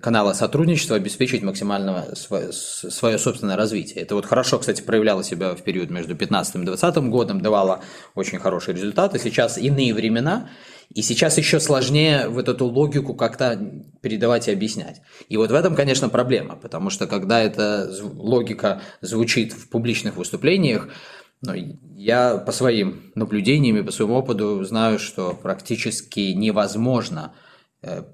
канала 0.01 0.33
сотрудничества 0.33 0.97
обеспечить 0.97 1.43
максимально 1.43 2.17
свое, 2.17 2.53
свое 2.53 3.19
собственное 3.19 3.57
развитие. 3.57 4.03
Это 4.03 4.17
вот 4.17 4.27
хорошо, 4.27 4.59
кстати, 4.59 4.83
проявляло 4.83 5.23
себя 5.23 5.55
в 5.55 5.63
период 5.63 5.91
между 5.91 6.09
2015 6.09 6.55
и 6.57 6.59
2020 6.59 7.11
годом, 7.11 7.41
давало 7.41 7.81
очень 8.15 8.39
хорошие 8.39 8.75
результаты. 8.75 9.19
Сейчас 9.19 9.57
иные 9.57 9.95
времена, 9.95 10.49
и 10.93 11.03
сейчас 11.03 11.39
еще 11.39 11.61
сложнее 11.61 12.29
вот 12.29 12.49
эту 12.49 12.67
логику 12.67 13.15
как-то 13.15 13.59
передавать 14.01 14.49
и 14.49 14.53
объяснять. 14.53 15.01
И 15.29 15.37
вот 15.37 15.51
в 15.51 15.55
этом, 15.55 15.75
конечно, 15.75 16.09
проблема, 16.09 16.57
потому 16.57 16.91
что 16.91 17.07
когда 17.07 17.41
эта 17.41 17.91
логика 18.03 18.83
звучит 19.01 19.53
в 19.53 19.69
публичных 19.69 20.17
выступлениях, 20.17 20.89
но 21.45 21.55
я 21.97 22.39
по 22.39 22.53
своим 22.53 23.13
наблюдениям 23.15 23.77
и 23.77 23.83
по 23.83 23.93
своему 23.93 24.15
опыту 24.15 24.65
знаю, 24.65 24.99
что 24.99 25.33
практически 25.33 26.33
невозможно 26.33 27.33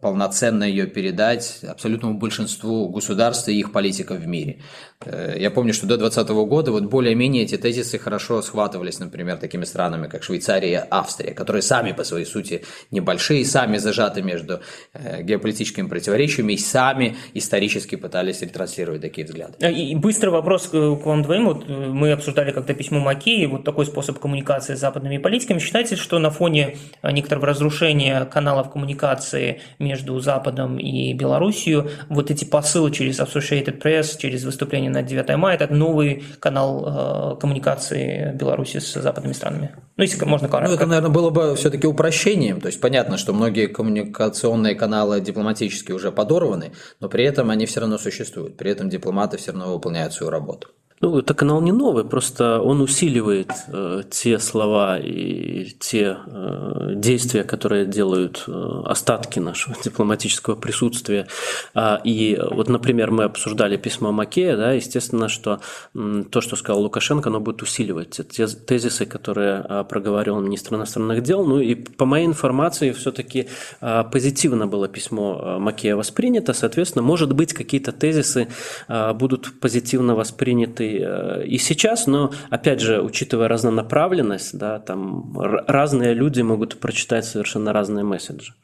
полноценно 0.00 0.64
ее 0.64 0.86
передать 0.86 1.60
абсолютному 1.68 2.18
большинству 2.18 2.88
государств 2.88 3.48
и 3.48 3.58
их 3.58 3.72
политиков 3.72 4.18
в 4.18 4.26
мире. 4.26 4.60
Э, 5.04 5.34
я 5.38 5.50
помню, 5.50 5.72
что 5.72 5.86
до 5.86 5.96
2020 5.96 6.30
года 6.48 6.72
вот 6.72 6.84
более-менее 6.84 7.44
эти 7.44 7.56
тезисы 7.56 7.98
хорошо 7.98 8.42
схватывались, 8.42 8.98
например, 8.98 9.38
такими 9.38 9.64
странами, 9.64 10.08
как 10.08 10.22
Швейцария 10.22 10.70
и 10.70 10.86
Австрия, 10.90 11.32
которые 11.32 11.62
сами 11.62 11.92
по 11.92 12.04
своей 12.04 12.26
сути 12.26 12.64
небольшие, 12.90 13.44
сами 13.44 13.78
зажаты 13.78 14.22
между 14.22 14.60
э, 14.92 15.22
геополитическими 15.22 15.88
противоречиями 15.88 16.54
и 16.54 16.58
сами 16.58 17.16
исторически 17.34 17.96
пытались 17.96 18.42
ретранслировать 18.42 19.00
такие 19.00 19.26
взгляды. 19.26 19.54
И 19.70 19.94
быстрый 19.94 20.30
вопрос 20.30 20.68
к 20.68 20.74
вам 20.74 21.22
двоим. 21.22 21.46
Вот 21.46 21.68
мы 21.68 22.12
обсуждали 22.12 22.52
как-то 22.52 22.74
письмо 22.74 23.00
Макеи, 23.00 23.46
вот 23.46 23.64
такой 23.64 23.86
способ 23.86 24.18
коммуникации 24.18 24.74
с 24.74 24.80
западными 24.80 25.18
политиками. 25.18 25.58
Считаете, 25.58 25.96
что 25.96 26.18
на 26.18 26.30
фоне 26.30 26.76
некоторого 27.02 27.46
разрушения 27.46 28.24
каналов 28.26 28.70
коммуникации 28.70 29.59
между 29.78 30.18
Западом 30.20 30.78
и 30.78 31.12
Белоруссией. 31.12 31.90
Вот 32.08 32.30
эти 32.30 32.44
посылы 32.44 32.90
через 32.90 33.20
Associated 33.20 33.80
Press, 33.80 34.18
через 34.18 34.44
выступление 34.44 34.90
на 34.90 35.02
9 35.02 35.36
мая, 35.36 35.56
это 35.56 35.72
новый 35.72 36.24
канал 36.38 37.34
э, 37.36 37.40
коммуникации 37.40 38.32
Беларуси 38.34 38.78
с 38.78 39.00
западными 39.00 39.32
странами. 39.32 39.74
Ну, 39.96 40.04
если 40.04 40.24
можно 40.24 40.48
коротко. 40.48 40.70
Ну, 40.70 40.76
это, 40.76 40.86
наверное, 40.86 41.10
было 41.10 41.30
бы 41.30 41.54
все-таки 41.56 41.86
упрощением. 41.86 42.60
То 42.60 42.66
есть 42.66 42.80
понятно, 42.80 43.18
что 43.18 43.32
многие 43.32 43.66
коммуникационные 43.66 44.74
каналы 44.74 45.20
дипломатические 45.20 45.94
уже 45.94 46.12
подорваны, 46.12 46.72
но 47.00 47.08
при 47.08 47.24
этом 47.24 47.50
они 47.50 47.66
все 47.66 47.80
равно 47.80 47.98
существуют. 47.98 48.56
При 48.56 48.70
этом 48.70 48.88
дипломаты 48.88 49.36
все 49.36 49.52
равно 49.52 49.72
выполняют 49.72 50.12
свою 50.12 50.30
работу. 50.30 50.68
Ну, 51.02 51.18
это 51.18 51.32
канал 51.32 51.62
не 51.62 51.72
новый, 51.72 52.04
просто 52.04 52.60
он 52.60 52.82
усиливает 52.82 53.50
э, 53.68 54.02
те 54.10 54.38
слова 54.38 54.98
и 54.98 55.70
те 55.78 56.18
э, 56.26 56.92
действия, 56.94 57.42
которые 57.42 57.86
делают 57.86 58.44
э, 58.46 58.82
остатки 58.84 59.38
нашего 59.38 59.74
дипломатического 59.82 60.56
присутствия. 60.56 61.26
А, 61.72 62.02
и 62.04 62.38
вот, 62.50 62.68
например, 62.68 63.12
мы 63.12 63.24
обсуждали 63.24 63.78
письмо 63.78 64.12
Макея, 64.12 64.58
да, 64.58 64.72
естественно, 64.72 65.30
что 65.30 65.60
м, 65.94 66.24
то, 66.24 66.42
что 66.42 66.54
сказал 66.56 66.82
Лукашенко, 66.82 67.30
оно 67.30 67.40
будет 67.40 67.62
усиливать 67.62 68.20
те 68.28 68.46
тезисы, 68.46 69.06
которые 69.06 69.64
а, 69.66 69.84
проговорил 69.84 70.38
министр 70.40 70.74
иностранных 70.74 71.22
дел. 71.22 71.46
Ну 71.46 71.60
и 71.60 71.76
по 71.76 72.04
моей 72.04 72.26
информации, 72.26 72.92
все-таки 72.92 73.48
а, 73.80 74.04
позитивно 74.04 74.66
было 74.66 74.86
письмо 74.86 75.40
а, 75.42 75.58
Макея 75.58 75.96
воспринято, 75.96 76.52
соответственно, 76.52 77.02
может 77.02 77.32
быть, 77.32 77.54
какие-то 77.54 77.92
тезисы 77.92 78.48
а, 78.86 79.14
будут 79.14 79.58
позитивно 79.60 80.14
восприняты 80.14 80.89
Э, 80.98 81.44
и 81.44 81.58
сейчас, 81.58 82.06
но 82.06 82.32
опять 82.50 82.80
же, 82.80 83.00
учитывая 83.00 83.48
разнонаправленность, 83.48 84.58
да, 84.58 84.78
там 84.78 85.32
разные 85.36 86.14
люди 86.14 86.42
могут 86.42 86.80
прочитать 86.80 87.24
совершенно 87.24 87.72
разные 87.72 88.04
месседжи. 88.04 88.54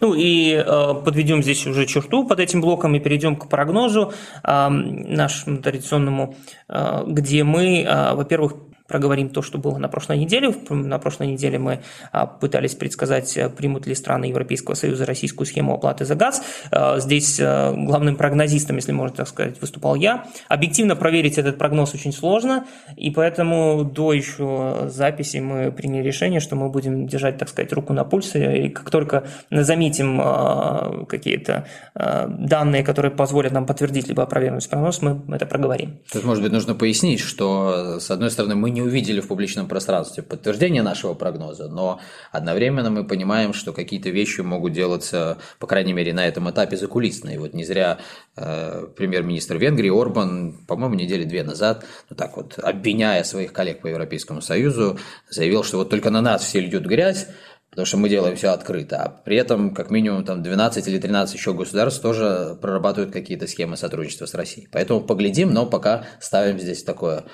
Ну 0.00 0.14
и 0.14 0.52
э, 0.52 0.64
подведем 1.04 1.42
здесь 1.42 1.66
уже 1.66 1.86
черту 1.86 2.26
под 2.26 2.40
этим 2.40 2.60
блоком 2.60 2.94
и 2.94 3.00
перейдем 3.00 3.36
к 3.36 3.48
прогнозу 3.48 4.12
э, 4.42 4.68
нашему 4.68 5.58
традиционному, 5.58 6.36
э, 6.68 7.04
где 7.06 7.44
мы, 7.44 7.82
э, 7.82 8.14
во-первых, 8.14 8.54
проговорим 8.88 9.28
то, 9.28 9.42
что 9.42 9.58
было 9.58 9.76
на 9.78 9.88
прошлой 9.88 10.18
неделе. 10.18 10.52
На 10.70 10.98
прошлой 10.98 11.28
неделе 11.28 11.58
мы 11.58 11.80
а, 12.10 12.26
пытались 12.26 12.74
предсказать, 12.74 13.36
э, 13.36 13.50
примут 13.50 13.86
ли 13.86 13.94
страны 13.94 14.24
Европейского 14.24 14.74
Союза 14.74 15.04
российскую 15.04 15.46
схему 15.46 15.74
оплаты 15.74 16.06
за 16.06 16.14
газ. 16.14 16.42
Э, 16.72 16.98
здесь 16.98 17.38
э, 17.38 17.74
главным 17.76 18.16
прогнозистом, 18.16 18.76
если 18.76 18.92
можно 18.92 19.14
так 19.14 19.28
сказать, 19.28 19.60
выступал 19.60 19.94
я. 19.94 20.26
Объективно 20.48 20.96
проверить 20.96 21.36
этот 21.36 21.58
прогноз 21.58 21.94
очень 21.94 22.12
сложно, 22.12 22.64
и 22.96 23.10
поэтому 23.10 23.84
до 23.84 24.14
еще 24.14 24.88
записи 24.88 25.36
мы 25.36 25.70
приняли 25.70 26.02
решение, 26.06 26.40
что 26.40 26.56
мы 26.56 26.70
будем 26.70 27.06
держать, 27.06 27.36
так 27.36 27.50
сказать, 27.50 27.72
руку 27.74 27.92
на 27.92 28.04
пульсе, 28.04 28.66
и 28.66 28.68
как 28.70 28.90
только 28.90 29.24
заметим 29.50 31.06
какие-то 31.06 31.66
данные, 31.94 32.82
которые 32.82 33.10
позволят 33.10 33.52
нам 33.52 33.66
подтвердить 33.66 34.08
либо 34.08 34.22
опровергнуть 34.22 34.68
прогноз, 34.68 35.02
мы 35.02 35.20
это 35.34 35.44
проговорим. 35.44 35.98
Тут, 36.10 36.24
может 36.24 36.42
быть, 36.42 36.52
нужно 36.52 36.74
пояснить, 36.74 37.20
что, 37.20 37.98
с 38.00 38.10
одной 38.10 38.30
стороны, 38.30 38.54
мы 38.54 38.70
не 38.70 38.77
не 38.78 38.82
увидели 38.82 39.20
в 39.20 39.26
публичном 39.26 39.66
пространстве 39.66 40.22
подтверждения 40.22 40.82
нашего 40.82 41.14
прогноза, 41.14 41.68
но 41.68 42.00
одновременно 42.30 42.90
мы 42.90 43.04
понимаем, 43.04 43.52
что 43.52 43.72
какие-то 43.72 44.10
вещи 44.10 44.40
могут 44.40 44.72
делаться, 44.72 45.38
по 45.58 45.66
крайней 45.66 45.92
мере, 45.92 46.12
на 46.12 46.26
этом 46.26 46.48
этапе 46.48 46.76
закулисно. 46.76 47.30
И 47.30 47.38
вот 47.38 47.54
не 47.54 47.64
зря 47.64 47.98
э, 48.36 48.86
премьер-министр 48.96 49.56
Венгрии 49.56 49.90
Орбан, 49.90 50.64
по-моему, 50.68 50.94
недели 50.94 51.24
две 51.24 51.42
назад, 51.42 51.84
ну 52.08 52.14
так 52.14 52.36
вот, 52.36 52.58
обвиняя 52.58 53.24
своих 53.24 53.52
коллег 53.52 53.80
по 53.80 53.88
Европейскому 53.88 54.40
Союзу, 54.40 54.98
заявил, 55.28 55.64
что 55.64 55.78
вот 55.78 55.90
только 55.90 56.10
на 56.10 56.20
нас 56.20 56.44
все 56.44 56.60
льют 56.60 56.84
грязь, 56.84 57.26
потому 57.70 57.86
что 57.86 57.96
мы 57.96 58.08
делаем 58.08 58.36
все 58.36 58.48
открыто, 58.48 59.02
а 59.02 59.08
при 59.08 59.36
этом 59.36 59.74
как 59.74 59.90
минимум 59.90 60.24
там 60.24 60.42
12 60.42 60.88
или 60.88 60.98
13 60.98 61.34
еще 61.36 61.52
государств 61.52 62.00
тоже 62.00 62.56
прорабатывают 62.60 63.12
какие-то 63.12 63.46
схемы 63.46 63.76
сотрудничества 63.76 64.26
с 64.26 64.34
Россией. 64.34 64.68
Поэтому 64.72 65.00
поглядим, 65.00 65.52
но 65.52 65.66
пока 65.66 66.04
ставим 66.20 66.58
здесь 66.58 66.82
такое 66.82 67.24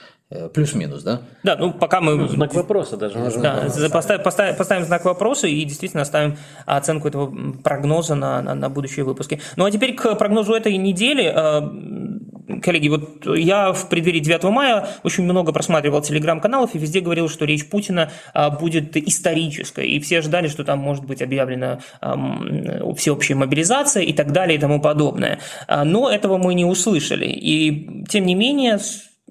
плюс-минус, 0.52 1.02
да? 1.02 1.22
Да, 1.42 1.56
ну 1.56 1.72
пока 1.72 2.00
мы... 2.00 2.16
Ну, 2.16 2.28
знак 2.28 2.54
вопроса 2.54 2.96
даже. 2.96 3.18
Да, 3.40 3.68
поставим, 3.90 4.22
поставим, 4.22 4.56
поставим 4.56 4.84
знак 4.84 5.04
вопроса 5.04 5.46
и 5.46 5.64
действительно 5.64 6.04
ставим 6.04 6.36
оценку 6.66 7.08
этого 7.08 7.32
прогноза 7.62 8.14
на, 8.14 8.42
на, 8.42 8.54
на 8.54 8.68
будущие 8.68 9.04
выпуски. 9.04 9.40
Ну 9.56 9.64
а 9.64 9.70
теперь 9.70 9.94
к 9.94 10.14
прогнозу 10.16 10.54
этой 10.54 10.76
недели. 10.76 11.32
Э, 11.34 12.60
коллеги, 12.60 12.88
вот 12.88 13.26
я 13.26 13.72
в 13.72 13.88
преддверии 13.88 14.20
9 14.20 14.44
мая 14.44 14.88
очень 15.02 15.24
много 15.24 15.52
просматривал 15.52 16.02
телеграм-каналов 16.02 16.74
и 16.74 16.78
везде 16.78 17.00
говорил, 17.00 17.28
что 17.28 17.44
речь 17.44 17.68
Путина 17.68 18.10
э, 18.34 18.50
будет 18.50 18.96
исторической. 18.96 19.86
И 19.86 20.00
все 20.00 20.20
ждали, 20.20 20.48
что 20.48 20.64
там 20.64 20.78
может 20.78 21.04
быть 21.04 21.22
объявлена 21.22 21.80
всеобщая 22.96 23.34
мобилизация 23.34 24.02
и 24.02 24.12
так 24.12 24.32
далее 24.32 24.56
и 24.56 24.60
тому 24.60 24.80
подобное. 24.80 25.38
Но 25.68 26.10
этого 26.10 26.38
мы 26.38 26.54
не 26.54 26.64
услышали. 26.64 27.26
И 27.26 28.04
тем 28.08 28.26
не 28.26 28.34
менее 28.34 28.78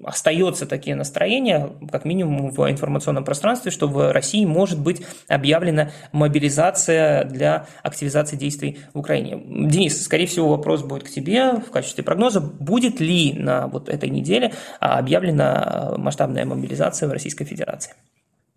остается 0.02 0.66
такие 0.66 0.96
настроения, 0.96 1.70
как 1.90 2.04
минимум 2.04 2.50
в 2.50 2.70
информационном 2.70 3.24
пространстве, 3.24 3.70
что 3.70 3.86
в 3.86 4.12
России 4.12 4.44
может 4.44 4.80
быть 4.80 5.02
объявлена 5.28 5.90
мобилизация 6.12 7.24
для 7.24 7.66
активизации 7.82 8.36
действий 8.36 8.78
в 8.92 8.98
Украине. 8.98 9.40
Денис, 9.68 10.02
скорее 10.02 10.26
всего, 10.26 10.48
вопрос 10.48 10.82
будет 10.82 11.04
к 11.04 11.10
тебе 11.10 11.52
в 11.54 11.70
качестве 11.70 12.02
прогноза. 12.02 12.40
Будет 12.40 13.00
ли 13.00 13.32
на 13.34 13.68
вот 13.68 13.88
этой 13.88 14.10
неделе 14.10 14.52
объявлена 14.80 15.94
масштабная 15.96 16.44
мобилизация 16.44 17.08
в 17.08 17.12
Российской 17.12 17.44
Федерации? 17.44 17.94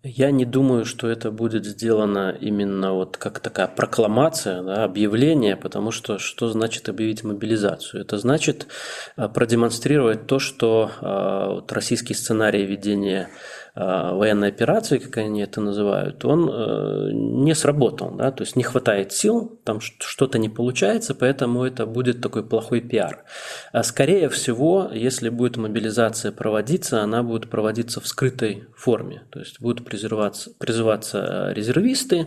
Я 0.04 0.30
не 0.30 0.44
думаю, 0.44 0.84
что 0.84 1.08
это 1.08 1.32
будет 1.32 1.64
сделано 1.64 2.30
именно 2.40 2.92
вот 2.92 3.16
как 3.16 3.40
такая 3.40 3.66
прокламация, 3.66 4.62
да, 4.62 4.84
объявление, 4.84 5.56
потому 5.56 5.90
что 5.90 6.20
что 6.20 6.48
значит 6.50 6.88
объявить 6.88 7.24
мобилизацию? 7.24 8.02
Это 8.02 8.16
значит 8.16 8.68
э, 9.16 9.28
продемонстрировать 9.28 10.28
то, 10.28 10.38
что 10.38 10.92
э, 11.00 11.54
вот, 11.54 11.72
российский 11.72 12.14
сценарий 12.14 12.64
ведения 12.64 13.30
военной 13.78 14.48
операции, 14.48 14.98
как 14.98 15.18
они 15.18 15.42
это 15.42 15.60
называют, 15.60 16.24
он 16.24 17.42
не 17.44 17.54
сработал, 17.54 18.10
да, 18.10 18.32
то 18.32 18.42
есть 18.42 18.56
не 18.56 18.64
хватает 18.64 19.12
сил, 19.12 19.58
там 19.64 19.80
что-то 19.80 20.38
не 20.38 20.48
получается, 20.48 21.14
поэтому 21.14 21.64
это 21.64 21.86
будет 21.86 22.20
такой 22.20 22.42
плохой 22.42 22.80
пиар. 22.80 23.24
А 23.72 23.82
скорее 23.82 24.28
всего, 24.28 24.90
если 24.92 25.28
будет 25.28 25.56
мобилизация 25.56 26.32
проводиться, 26.32 27.02
она 27.02 27.22
будет 27.22 27.48
проводиться 27.50 28.00
в 28.00 28.08
скрытой 28.08 28.64
форме, 28.76 29.22
то 29.30 29.38
есть 29.38 29.60
будут 29.60 29.84
призываться, 29.84 30.50
призываться 30.58 31.52
резервисты, 31.52 32.26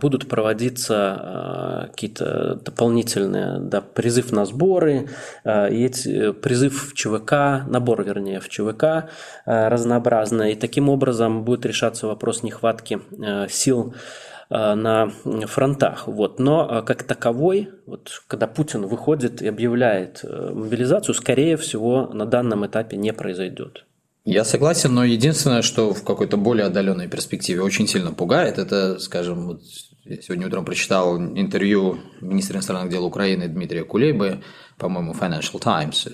будут 0.00 0.28
проводиться 0.28 1.88
какие-то 1.90 2.54
дополнительные, 2.64 3.58
да, 3.60 3.80
призыв 3.80 4.32
на 4.32 4.46
сборы, 4.46 5.08
и 5.46 5.90
призыв 6.42 6.90
в 6.90 6.94
ЧВК, 6.94 7.66
набор, 7.68 8.02
вернее, 8.02 8.40
в 8.40 8.48
ЧВК 8.48 9.10
разнообразно, 9.44 10.50
и 10.50 10.54
таким 10.70 10.88
образом 10.88 11.44
будет 11.44 11.66
решаться 11.66 12.06
вопрос 12.06 12.42
нехватки 12.42 13.00
сил 13.48 13.94
Э, 14.50 14.74
на 14.74 15.12
фронтах. 15.46 16.08
Вот. 16.08 16.40
Но 16.40 16.68
э, 16.68 16.82
как 16.82 17.04
таковой, 17.04 17.68
вот, 17.86 18.22
когда 18.26 18.48
Путин 18.48 18.84
выходит 18.84 19.42
и 19.42 19.46
объявляет 19.46 20.24
э, 20.24 20.50
мобилизацию, 20.52 21.14
скорее 21.14 21.56
всего, 21.56 22.08
на 22.12 22.26
данном 22.26 22.66
этапе 22.66 22.96
не 22.96 23.12
произойдет. 23.12 23.86
Я 24.24 24.44
согласен, 24.44 24.92
но 24.92 25.04
единственное, 25.04 25.62
что 25.62 25.94
в 25.94 26.02
какой-то 26.02 26.36
более 26.36 26.66
отдаленной 26.66 27.06
перспективе 27.06 27.62
очень 27.62 27.86
сильно 27.86 28.12
пугает, 28.12 28.58
это, 28.58 28.98
скажем, 28.98 29.46
вот 29.46 29.62
я 30.04 30.20
сегодня 30.20 30.48
утром 30.48 30.64
прочитал 30.64 31.16
интервью 31.16 32.00
министра 32.20 32.56
иностранных 32.56 32.90
дел 32.90 33.04
Украины 33.04 33.46
Дмитрия 33.46 33.84
Кулебы, 33.84 34.42
по-моему, 34.80 35.12
Financial 35.12 35.60
Times, 35.60 36.08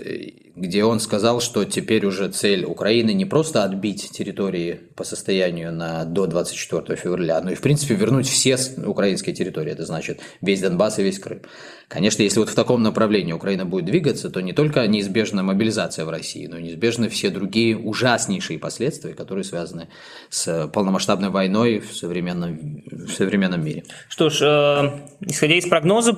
где 0.57 0.85
он 0.85 1.00
сказал, 1.00 1.40
что 1.40 1.64
теперь 1.64 2.05
уже 2.05 2.29
цель 2.29 2.64
Украины 2.64 3.12
не 3.12 3.24
просто 3.24 3.62
отбить 3.62 4.11
территории 4.11 4.81
по 4.96 5.05
состоянию 5.05 5.72
на 5.72 6.05
до 6.05 6.26
24 6.26 6.96
февраля, 6.96 7.40
но 7.40 7.52
и, 7.52 7.55
в 7.55 7.61
принципе, 7.61 7.94
вернуть 7.94 8.26
все 8.26 8.59
украинские 8.85 9.35
территории, 9.35 9.72
это 9.72 9.87
значит 9.87 10.20
весь 10.40 10.61
Донбасс 10.61 10.98
и 10.98 11.02
весь 11.02 11.18
Крым. 11.18 11.42
Конечно, 11.88 12.22
если 12.22 12.40
вот 12.40 12.49
в 12.49 12.55
таком 12.55 12.83
направлении 12.83 13.33
Украина 13.33 13.64
будет 13.64 13.85
двигаться, 13.85 14.29
то 14.29 14.40
не 14.40 14.53
только 14.53 14.85
неизбежна 14.88 15.44
мобилизация 15.44 16.05
в 16.05 16.11
России, 16.11 16.46
но 16.46 16.59
и 16.59 16.62
неизбежны 16.62 17.09
все 17.09 17.31
другие 17.31 17.77
ужаснейшие 17.77 18.59
последствия, 18.59 19.14
которые 19.14 19.44
связаны 19.44 19.88
с 20.29 20.66
полномасштабной 20.68 21.29
войной 21.31 21.79
в 21.79 21.96
современном, 21.96 22.83
в 22.90 23.11
современном 23.11 23.64
мире. 23.64 23.85
Что 24.09 24.31
ж, 24.31 24.42
э, 24.42 25.01
исходя 25.20 25.55
из 25.55 25.66
прогноза, 25.68 26.14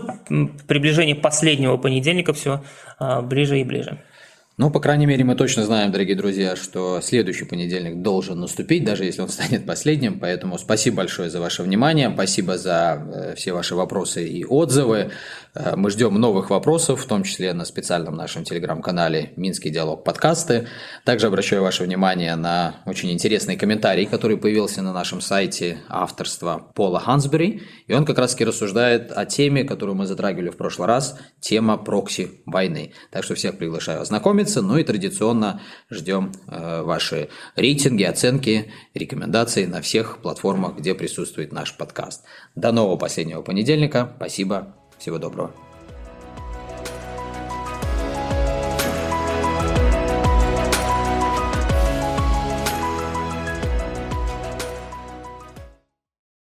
приближение 0.67 1.15
последнего 1.15 1.77
понедельника 1.77 2.33
все 2.33 2.65
э, 2.99 3.21
ближе 3.21 3.61
и 3.61 3.65
ближе. 3.65 4.03
Ну, 4.61 4.73
по 4.73 4.81
крайней 4.81 5.07
мере, 5.07 5.23
мы 5.23 5.37
точно 5.37 5.65
знаем, 5.65 5.93
дорогие 5.93 6.17
друзья, 6.17 6.57
что 6.57 7.01
следующий 7.01 7.45
понедельник 7.45 8.03
должен 8.03 8.41
наступить, 8.41 8.83
даже 8.83 9.05
если 9.05 9.23
он 9.23 9.29
станет 9.29 9.65
последним. 9.65 10.19
Поэтому 10.19 10.59
спасибо 10.59 10.97
большое 10.97 11.31
за 11.31 11.41
ваше 11.41 11.63
внимание, 11.63 12.11
спасибо 12.13 12.59
за 12.59 13.01
э, 13.15 13.35
все 13.37 13.53
ваши 13.53 13.77
вопросы 13.77 14.27
и 14.27 14.45
отзывы. 14.45 15.13
Э, 15.55 15.77
мы 15.77 15.91
ждем 15.91 16.15
новых 16.15 16.51
вопросов, 16.51 17.05
в 17.05 17.07
том 17.07 17.23
числе 17.23 17.53
на 17.53 17.65
специальном 17.65 18.17
нашем 18.17 18.43
телеграм-канале 18.43 19.33
«Минский 19.37 19.71
диалог 19.71 20.03
подкасты». 20.03 20.67
Также 21.05 21.29
обращаю 21.29 21.63
ваше 21.63 21.85
внимание 21.85 22.35
на 22.35 22.81
очень 22.85 23.13
интересный 23.13 23.57
комментарий, 23.57 24.07
который 24.07 24.37
появился 24.37 24.83
на 24.83 24.93
нашем 24.93 25.21
сайте 25.21 25.79
авторства 25.89 26.73
Пола 26.75 26.99
Хансбери. 26.99 27.63
И 27.87 27.95
он 27.95 28.05
как 28.05 28.19
раз-таки 28.19 28.45
рассуждает 28.45 29.13
о 29.13 29.25
теме, 29.25 29.63
которую 29.63 29.95
мы 29.95 30.07
затрагивали 30.07 30.51
в 30.51 30.57
прошлый 30.57 30.89
раз, 30.89 31.17
тема 31.39 31.77
прокси 31.77 32.43
войны. 32.45 32.93
Так 33.13 33.23
что 33.23 33.37
всех 33.37 33.57
приглашаю 33.57 34.01
ознакомиться, 34.01 34.48
ну 34.57 34.79
и 34.79 34.85
традиционно 34.85 35.61
ждем 35.91 36.33
э, 36.49 36.83
ваши 36.83 37.29
рейтинги, 37.57 38.05
оценки, 38.05 38.73
рекомендации 38.95 39.67
на 39.67 39.81
всех 39.81 40.19
платформах, 40.23 40.79
где 40.79 40.95
присутствует 40.95 41.53
наш 41.53 41.77
подкаст. 41.77 42.25
До 42.55 42.73
нового 42.73 42.97
последнего 42.97 43.43
понедельника. 43.43 44.13
Спасибо. 44.17 44.75
Всего 44.99 45.19
доброго. 45.19 45.68